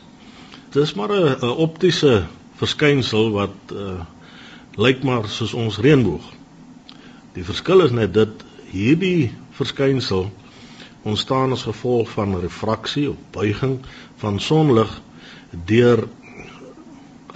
Dit 0.73 0.83
is 0.83 0.95
maar 0.95 1.13
'n 1.13 1.57
optiese 1.69 2.25
verskynsel 2.57 3.31
wat 3.31 3.57
uh 3.73 4.01
lyk 4.77 5.05
maar 5.05 5.29
soos 5.29 5.55
ons 5.55 5.79
reënboog. 5.79 6.33
Die 7.35 7.45
verskil 7.45 7.81
is 7.81 7.91
net 7.91 8.15
dit 8.15 8.45
hierdie 8.75 9.31
verskynsel 9.55 10.29
ontstaan 11.05 11.53
as 11.55 11.63
gevolg 11.69 12.11
van 12.17 12.35
refraksie 12.41 13.07
of 13.11 13.17
buiging 13.31 13.79
van 14.23 14.41
sonlig 14.41 14.91
deur 15.69 16.07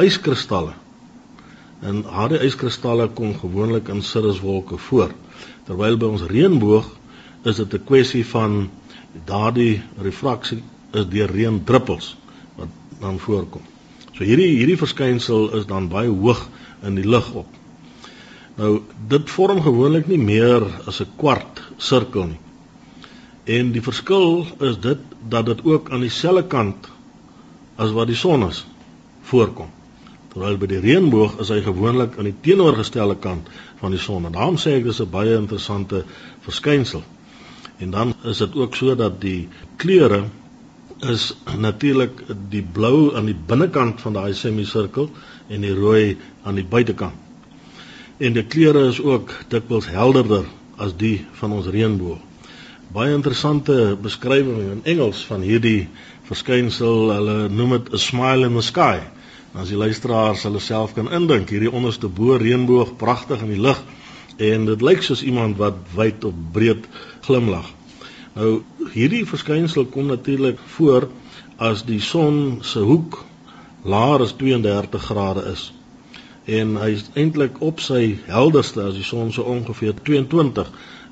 yskristalle. 0.03 0.75
En 1.81 2.03
harde 2.11 2.41
yskristalle 2.47 3.09
kom 3.15 3.37
gewoonlik 3.39 3.91
in 3.93 4.03
cirruswolke 4.03 4.79
voor. 4.89 5.13
Terwyl 5.69 5.99
by 6.01 6.11
ons 6.17 6.27
reënboog 6.31 6.89
is 7.47 7.61
dit 7.63 7.75
'n 7.75 7.85
kwessie 7.85 8.25
van 8.27 8.71
daardie 9.25 9.83
refraksie 10.03 10.63
is 10.93 11.07
deur 11.07 11.31
reendruppels 11.31 12.17
wat 12.57 12.69
dan 13.01 13.19
voorkom. 13.19 13.63
So 14.13 14.25
hierdie 14.25 14.57
hierdie 14.57 14.79
verskynsel 14.79 15.53
is 15.59 15.67
dan 15.67 15.89
baie 15.89 16.09
hoog 16.09 16.49
in 16.83 16.95
die 16.95 17.07
lug 17.07 17.33
op. 17.35 17.58
Nou 18.59 18.81
dit 19.11 19.31
vorm 19.31 19.61
gewoonlik 19.63 20.09
nie 20.11 20.19
meer 20.19 20.65
as 20.91 21.01
'n 21.01 21.11
kwart 21.17 21.61
sirkel 21.77 22.25
nie. 22.27 22.41
En 23.57 23.71
die 23.73 23.83
verskil 23.83 24.47
is 24.69 24.81
dit 24.87 24.99
dat 25.35 25.47
dit 25.47 25.61
ook 25.65 25.91
aan 25.91 26.01
dieselfde 26.01 26.43
kant 26.47 26.89
as 27.77 27.93
wat 27.93 28.07
die 28.07 28.17
son 28.17 28.49
is 28.49 28.65
voorkom. 29.31 29.71
Terwyl 30.33 30.59
by 30.59 30.67
die 30.67 30.81
reënboog 30.81 31.39
is 31.41 31.53
hy 31.55 31.61
gewoonlik 31.63 32.19
aan 32.19 32.25
die 32.25 32.35
teenoorgestelde 32.41 33.17
kant 33.17 33.47
van 33.79 33.95
die 33.95 34.01
son. 34.01 34.27
En 34.27 34.33
daarom 34.33 34.59
sê 34.59 34.75
ek 34.81 34.85
dis 34.85 35.01
'n 35.01 35.11
baie 35.11 35.37
interessante 35.37 36.05
verskynsel. 36.41 37.03
En 37.79 37.91
dan 37.91 38.15
is 38.25 38.39
dit 38.39 38.55
ook 38.55 38.75
so 38.75 38.95
dat 38.95 39.21
die 39.21 39.49
kleure 39.77 40.25
is 41.01 41.37
natuurlik 41.57 42.25
die 42.51 42.63
blou 42.73 43.15
aan 43.15 43.27
die 43.27 43.39
binnekant 43.47 44.01
van 44.01 44.13
daai 44.13 44.35
semisirkel 44.35 45.11
en 45.49 45.61
die 45.61 45.75
rooi 45.75 46.19
aan 46.43 46.55
die 46.55 46.67
buitekant 46.67 47.28
en 48.19 48.35
die 48.35 48.43
kleure 48.43 48.89
is 48.91 48.99
ook 49.03 49.31
dikwels 49.53 49.87
helderder 49.91 50.47
as 50.83 50.95
die 50.99 51.27
van 51.39 51.53
ons 51.55 51.69
reënboog. 51.71 52.19
Baie 52.89 53.13
interessante 53.13 53.99
beskrywing 54.01 54.73
in 54.73 54.81
Engels 54.89 55.21
van 55.29 55.43
hierdie 55.45 55.89
verskynsel. 56.27 57.13
Hulle 57.13 57.37
noem 57.53 57.77
dit 57.77 57.93
'n 57.93 57.99
smile 57.99 58.47
in 58.47 58.55
the 58.57 58.63
sky. 58.63 59.01
As 59.55 59.69
die 59.69 59.77
luisteraars 59.77 60.43
hulle 60.43 60.61
self 60.61 60.95
kan 60.95 61.13
indink, 61.13 61.51
hierdie 61.51 61.73
onderste 61.73 62.09
bo 62.09 62.37
reënboog 62.37 62.97
pragtig 62.97 63.41
in 63.43 63.53
die 63.55 63.61
lug 63.61 63.83
en 64.39 64.67
dit 64.67 64.83
lyk 64.83 65.03
soos 65.03 65.23
iemand 65.23 65.57
wat 65.57 65.75
wyd 65.95 66.25
of 66.25 66.35
breed 66.53 66.87
glimlag. 67.21 67.71
Nou 68.35 68.63
hierdie 68.93 69.27
verskynsel 69.27 69.87
kom 69.87 70.07
natuurlik 70.07 70.59
voor 70.77 71.09
as 71.57 71.85
die 71.85 72.01
son 72.01 72.59
se 72.63 72.79
hoek 72.79 73.25
laer 73.83 74.21
as 74.21 74.33
32 74.37 75.03
grade 75.03 75.45
is 75.53 75.73
en 76.49 76.77
hy 76.81 76.93
is 76.97 77.05
eintlik 77.13 77.59
op 77.65 77.83
sy 77.85 78.15
helderste 78.29 78.81
as 78.89 78.97
die 78.97 79.05
son 79.05 79.33
so 79.37 79.45
ongeveer 79.53 79.99
22 80.07 80.71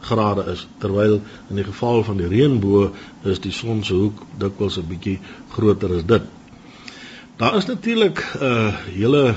grade 0.09 0.46
is 0.53 0.62
terwyl 0.81 1.18
in 1.51 1.59
die 1.61 1.66
geval 1.66 2.05
van 2.07 2.20
die 2.20 2.31
reënboog 2.31 3.29
is 3.33 3.42
die 3.44 3.53
son 3.53 3.83
se 3.85 3.94
hoek 3.99 4.22
dikwels 4.40 4.79
'n 4.81 4.88
bietjie 4.88 5.18
groter 5.53 5.92
as 5.99 6.07
dit. 6.07 6.22
Daar 7.37 7.57
is 7.57 7.68
natuurlik 7.68 8.25
'n 8.40 8.44
uh, 8.44 8.72
hele 8.96 9.35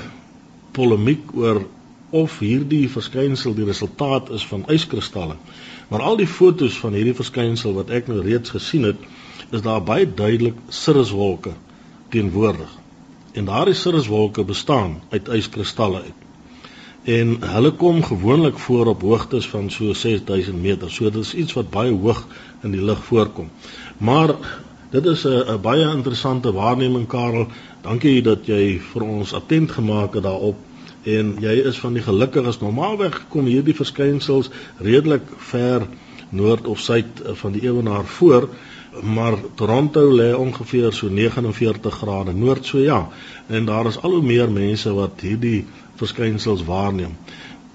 polemiek 0.72 1.36
oor 1.36 1.66
of 2.10 2.40
hierdie 2.40 2.90
verskynsel 2.90 3.54
die 3.54 3.66
resultaat 3.66 4.30
is 4.30 4.46
van 4.48 4.64
yskristalle. 4.68 5.36
Maar 5.90 6.02
al 6.02 6.18
die 6.18 6.28
fotos 6.28 6.80
van 6.80 6.94
hierdie 6.94 7.16
verskynsel 7.16 7.74
wat 7.74 7.90
ek 7.90 8.08
nou 8.08 8.22
reeds 8.22 8.50
gesien 8.50 8.84
het, 8.84 8.98
is 9.52 9.62
daar 9.62 9.84
baie 9.84 10.14
duidelik 10.14 10.56
cirruswolke 10.70 11.54
teenwoordig 12.10 12.80
en 13.40 13.48
daardie 13.48 13.78
cirruswolke 13.78 14.44
bestaan 14.44 14.98
uit 15.10 15.30
yskristalle 15.40 16.04
uit. 16.04 16.26
En 17.10 17.38
hulle 17.54 17.72
kom 17.80 18.02
gewoonlik 18.04 18.58
voor 18.60 18.92
op 18.92 19.02
hoogtes 19.02 19.48
van 19.50 19.70
so 19.72 19.94
6000 19.94 20.62
meter. 20.62 20.92
So 20.92 21.10
dit 21.10 21.24
is 21.24 21.34
iets 21.34 21.56
wat 21.56 21.70
baie 21.72 21.94
hoog 21.96 22.26
in 22.64 22.76
die 22.76 22.84
lug 22.84 23.04
voorkom. 23.08 23.48
Maar 23.98 24.36
Dit 24.90 25.06
is 25.06 25.24
'n 25.26 25.62
baie 25.62 25.86
interessante 25.96 26.52
waarneming 26.52 27.08
Karel. 27.08 27.48
Dankie 27.82 28.22
dat 28.22 28.46
jy 28.46 28.80
vir 28.82 29.02
ons 29.02 29.34
attent 29.34 29.72
gemaak 29.72 30.14
het 30.14 30.24
daarop 30.24 30.56
en 31.04 31.36
jy 31.40 31.54
is 31.70 31.80
van 31.80 31.94
die 31.94 32.02
gelukkiges. 32.02 32.60
Normaalweg 32.60 33.26
kom 33.30 33.46
hierdie 33.46 33.76
verskynsels 33.76 34.50
redelik 34.78 35.22
ver 35.38 35.86
noord 36.30 36.68
of 36.68 36.80
suid 36.80 37.22
van 37.24 37.52
die 37.52 37.62
ewenaar 37.62 38.06
voor, 38.06 38.50
maar 39.02 39.38
Toronto 39.56 40.02
lê 40.16 40.34
ongeveer 40.36 40.94
so 40.94 41.10
49 41.10 41.94
grade 41.94 42.34
noord 42.34 42.66
so 42.66 42.80
ja. 42.80 43.10
En 43.48 43.66
daar 43.66 43.86
is 43.86 44.02
al 44.02 44.12
hoe 44.12 44.22
meer 44.22 44.52
mense 44.52 44.94
wat 44.94 45.22
hierdie 45.22 45.66
verskynsels 45.96 46.64
waarneem. 46.64 47.18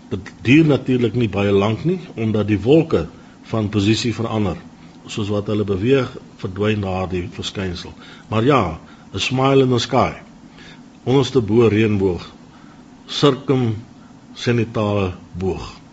Dit 0.08 0.32
duur 0.42 0.66
natuurlik 0.66 1.14
nie 1.14 1.28
baie 1.28 1.52
lank 1.52 1.84
nie 1.84 2.00
omdat 2.14 2.48
die 2.48 2.60
wolke 2.60 3.06
van 3.50 3.68
posisie 3.68 4.14
verander. 4.14 4.56
Soos 5.06 5.28
wat 5.28 5.46
hulle 5.46 5.64
beweeg, 5.64 6.16
verdwyn 6.40 6.80
daardie 6.80 7.28
verskynsel. 7.32 7.92
Maar 8.28 8.44
ja, 8.44 8.80
'n 9.12 9.18
smile 9.18 9.62
in 9.62 9.70
the 9.70 9.78
sky. 9.78 10.12
Onderste 11.04 11.40
bo 11.40 11.68
reënboog. 11.68 12.32
Sirkum 13.06 13.76
senitale 14.34 15.12
boog. 15.32 15.83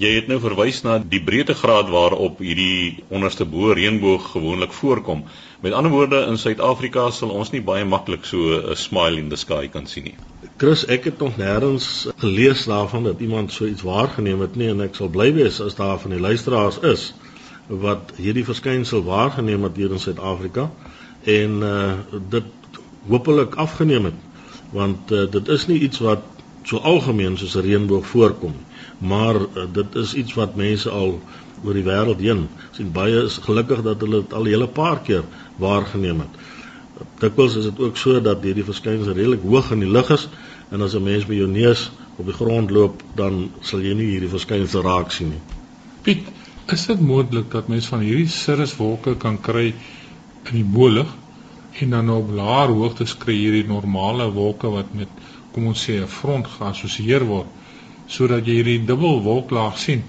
Jy 0.00 0.10
het 0.14 0.30
nou 0.30 0.38
verwys 0.40 0.78
na 0.80 0.94
die 1.12 1.18
breedtegraad 1.20 1.90
waarop 1.92 2.38
hierdie 2.40 3.02
onderste 3.12 3.44
bo 3.44 3.74
reënboog 3.76 4.30
gewoonlik 4.32 4.72
voorkom. 4.72 5.26
Met 5.60 5.74
ander 5.76 5.92
woorde 5.92 6.22
in 6.30 6.38
Suid-Afrika 6.40 7.10
sal 7.12 7.34
ons 7.36 7.50
nie 7.52 7.60
baie 7.60 7.84
maklik 7.84 8.24
so 8.24 8.56
'n 8.56 8.76
smile 8.80 9.20
in 9.20 9.28
the 9.28 9.36
sky 9.36 9.68
kan 9.68 9.86
sien 9.86 10.04
nie. 10.04 10.14
Chris, 10.56 10.86
ek 10.86 11.04
het 11.04 11.18
nog 11.18 11.36
nêrens 11.36 12.06
gelees 12.16 12.64
daarvan 12.64 13.04
dat 13.04 13.20
iemand 13.20 13.52
so 13.52 13.66
iets 13.66 13.82
waargeneem 13.82 14.40
het 14.40 14.56
nie 14.56 14.70
en 14.70 14.80
ek 14.80 14.94
sal 14.94 15.08
bly 15.08 15.34
wees 15.34 15.60
as 15.60 15.76
daar 15.76 15.98
van 15.98 16.10
die 16.10 16.20
luisteraars 16.20 16.78
is 16.78 17.12
wat 17.68 18.12
hierdie 18.16 18.44
verskynsel 18.44 19.04
waargeneem 19.04 19.62
het 19.62 19.76
hier 19.76 19.92
in 19.92 20.00
Suid-Afrika 20.00 20.70
en 21.24 21.60
uh 21.62 21.92
dit 22.28 22.44
hopelik 23.08 23.54
afgeneem 23.54 24.04
het 24.04 24.18
want 24.72 25.12
uh, 25.12 25.30
dit 25.30 25.48
is 25.48 25.66
nie 25.66 25.80
iets 25.80 25.98
wat 25.98 26.24
so 26.64 26.76
algemeen 26.78 27.36
soos 27.36 27.56
'n 27.56 27.68
reënboog 27.68 28.06
voorkom 28.06 28.56
nie 28.56 28.69
maar 29.00 29.34
uh, 29.34 29.64
dit 29.72 29.94
is 29.94 30.14
iets 30.14 30.34
wat 30.36 30.56
mense 30.60 30.90
al 30.90 31.14
oor 31.64 31.76
die 31.76 31.84
wêreld 31.84 32.20
heen 32.20 32.46
sien 32.76 32.92
baie 32.92 33.24
is 33.24 33.38
gelukkig 33.44 33.82
dat 33.86 34.00
hulle 34.04 34.22
dit 34.24 34.32
al 34.36 34.44
'n 34.44 34.52
hele 34.54 34.68
paar 34.68 35.00
keer 35.06 35.24
waargeneem 35.56 36.20
het. 36.24 36.34
Dikwels 37.20 37.56
is 37.56 37.64
dit 37.64 37.80
ook 37.80 37.96
so 37.96 38.20
dat 38.20 38.42
hierdie 38.44 38.64
verskynsel 38.64 39.16
redelik 39.16 39.42
hoog 39.42 39.70
in 39.72 39.84
die 39.84 39.92
lug 39.96 40.10
is 40.10 40.28
en 40.70 40.82
as 40.82 40.94
'n 40.94 41.02
mens 41.02 41.26
by 41.26 41.34
jou 41.34 41.48
neus 41.48 41.90
op 42.16 42.26
die 42.26 42.34
grond 42.34 42.70
loop 42.70 43.02
dan 43.14 43.50
sal 43.60 43.80
jy 43.80 43.94
nie 43.94 44.10
hierdie 44.12 44.28
verskynsel 44.28 44.82
raak 44.82 45.10
sien 45.10 45.28
nie. 45.28 45.42
Piet, 46.02 46.28
is 46.66 46.86
dit 46.86 47.00
moontlik 47.00 47.50
dat 47.50 47.68
mens 47.68 47.86
van 47.86 48.00
hierdie 48.00 48.28
cirruswolke 48.28 49.16
kan 49.16 49.40
kry 49.40 49.74
in 50.44 50.54
die 50.54 50.64
bolig 50.64 51.08
en 51.80 51.90
dan 51.90 52.10
op 52.10 52.30
laer 52.30 52.68
hoogtes 52.68 53.16
kry 53.16 53.34
hierdie 53.34 53.66
normale 53.66 54.30
wolke 54.32 54.68
wat 54.68 54.94
met 54.94 55.08
kom 55.52 55.66
ons 55.66 55.88
sê 55.88 56.00
'n 56.02 56.06
front 56.06 56.46
geassosieer 56.46 57.24
word? 57.24 57.46
Sodat 58.10 58.46
jy 58.46 58.60
hierdie 58.60 58.80
dubbel 58.86 59.20
wolklaag 59.26 59.78
sien 59.78 60.02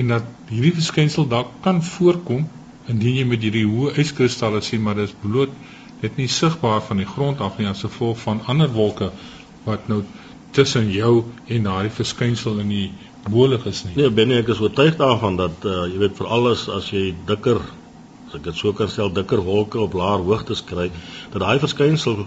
en 0.00 0.14
dat 0.16 0.26
hierdie 0.50 0.74
verskynsel 0.78 1.28
dalk 1.28 1.52
kan 1.64 1.82
voorkom 1.84 2.48
indien 2.92 3.20
jy 3.20 3.28
met 3.28 3.44
hierdie 3.44 3.68
hoë 3.68 3.94
yskristalle 4.02 4.62
sien 4.64 4.82
maar 4.84 4.98
dit 5.00 5.10
is 5.10 5.16
bloot 5.22 5.54
dit 6.02 6.18
nie 6.18 6.28
sigbaar 6.28 6.82
van 6.88 7.00
die 7.00 7.08
grond 7.08 7.40
af 7.40 7.58
nie 7.58 7.68
as 7.70 7.84
gevolg 7.86 8.18
van 8.24 8.42
ander 8.52 8.72
wolke 8.74 9.12
wat 9.66 9.88
nou 9.92 10.02
tussen 10.56 10.90
jou 10.92 11.12
en 11.46 11.68
daardie 11.68 11.94
verskynsel 11.94 12.58
in 12.60 12.72
die 12.72 12.88
bolig 13.30 13.64
is 13.70 13.84
nie. 13.86 13.94
Nee, 14.00 14.10
binne 14.10 14.40
ek 14.42 14.50
is 14.52 14.60
oortuig 14.60 14.98
daarvan 14.98 15.38
dat 15.38 15.64
uh, 15.64 15.84
jy 15.86 16.00
weet 16.02 16.18
vir 16.18 16.28
alles 16.36 16.66
as 16.68 16.90
jy 16.92 17.12
dikker 17.28 17.60
as 18.26 18.36
ek 18.38 18.46
dit 18.48 18.58
so 18.58 18.74
kan 18.76 18.90
stel 18.90 19.12
dikker 19.14 19.44
wolke 19.46 19.80
op 19.80 19.94
laer 19.96 20.24
hoogtes 20.26 20.64
kry 20.66 20.88
dat 21.32 21.40
daai 21.44 21.62
verskynsel 21.62 22.24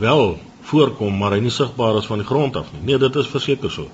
wel 0.00 0.38
voorkom 0.70 1.20
maar 1.20 1.36
hy 1.36 1.42
nie 1.44 1.54
sigbaar 1.54 2.00
is 2.00 2.08
van 2.08 2.22
die 2.24 2.28
grond 2.28 2.56
af 2.56 2.72
nie. 2.72 2.84
Nee, 2.90 3.00
dit 3.02 3.22
is 3.22 3.30
verseker 3.30 3.72
so. 3.72 3.88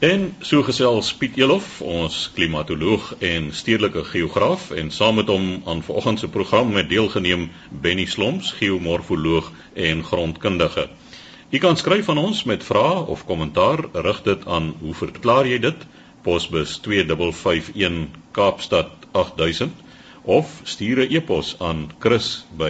En 0.00 0.22
so 0.40 0.62
gesels 0.64 1.10
Piet 1.20 1.34
Elof, 1.36 1.82
ons 1.84 2.14
klimatoloog 2.32 3.10
en 3.20 3.50
stedelike 3.52 4.00
geograaf 4.08 4.70
en 4.72 4.88
saam 4.90 5.14
met 5.20 5.28
hom 5.28 5.62
aan 5.68 5.82
vanoggend 5.84 6.22
se 6.22 6.28
program 6.32 6.72
met 6.72 6.88
deelgeneem 6.88 7.50
Benny 7.68 8.06
Slomps, 8.08 8.52
geomorfoloog 8.56 9.52
en 9.74 10.00
grondkundige. 10.04 10.88
U 11.50 11.58
kan 11.58 11.76
skryf 11.76 12.08
aan 12.08 12.18
ons 12.18 12.44
met 12.48 12.64
vrae 12.64 13.04
of 13.12 13.26
kommentaar, 13.28 13.84
rig 13.92 14.22
dit 14.24 14.46
aan 14.46 14.74
hoe 14.80 14.94
verklaar 14.94 15.46
jy 15.46 15.58
dit? 15.60 15.76
Posbus 16.24 16.78
2551 16.80 18.08
Kaapstad 18.32 18.88
8000 19.12 19.72
of 20.24 20.60
stuur 20.64 21.04
'n 21.04 21.12
e-pos 21.12 21.56
aan 21.58 21.92
chris@rsg.co.za. 21.98 22.60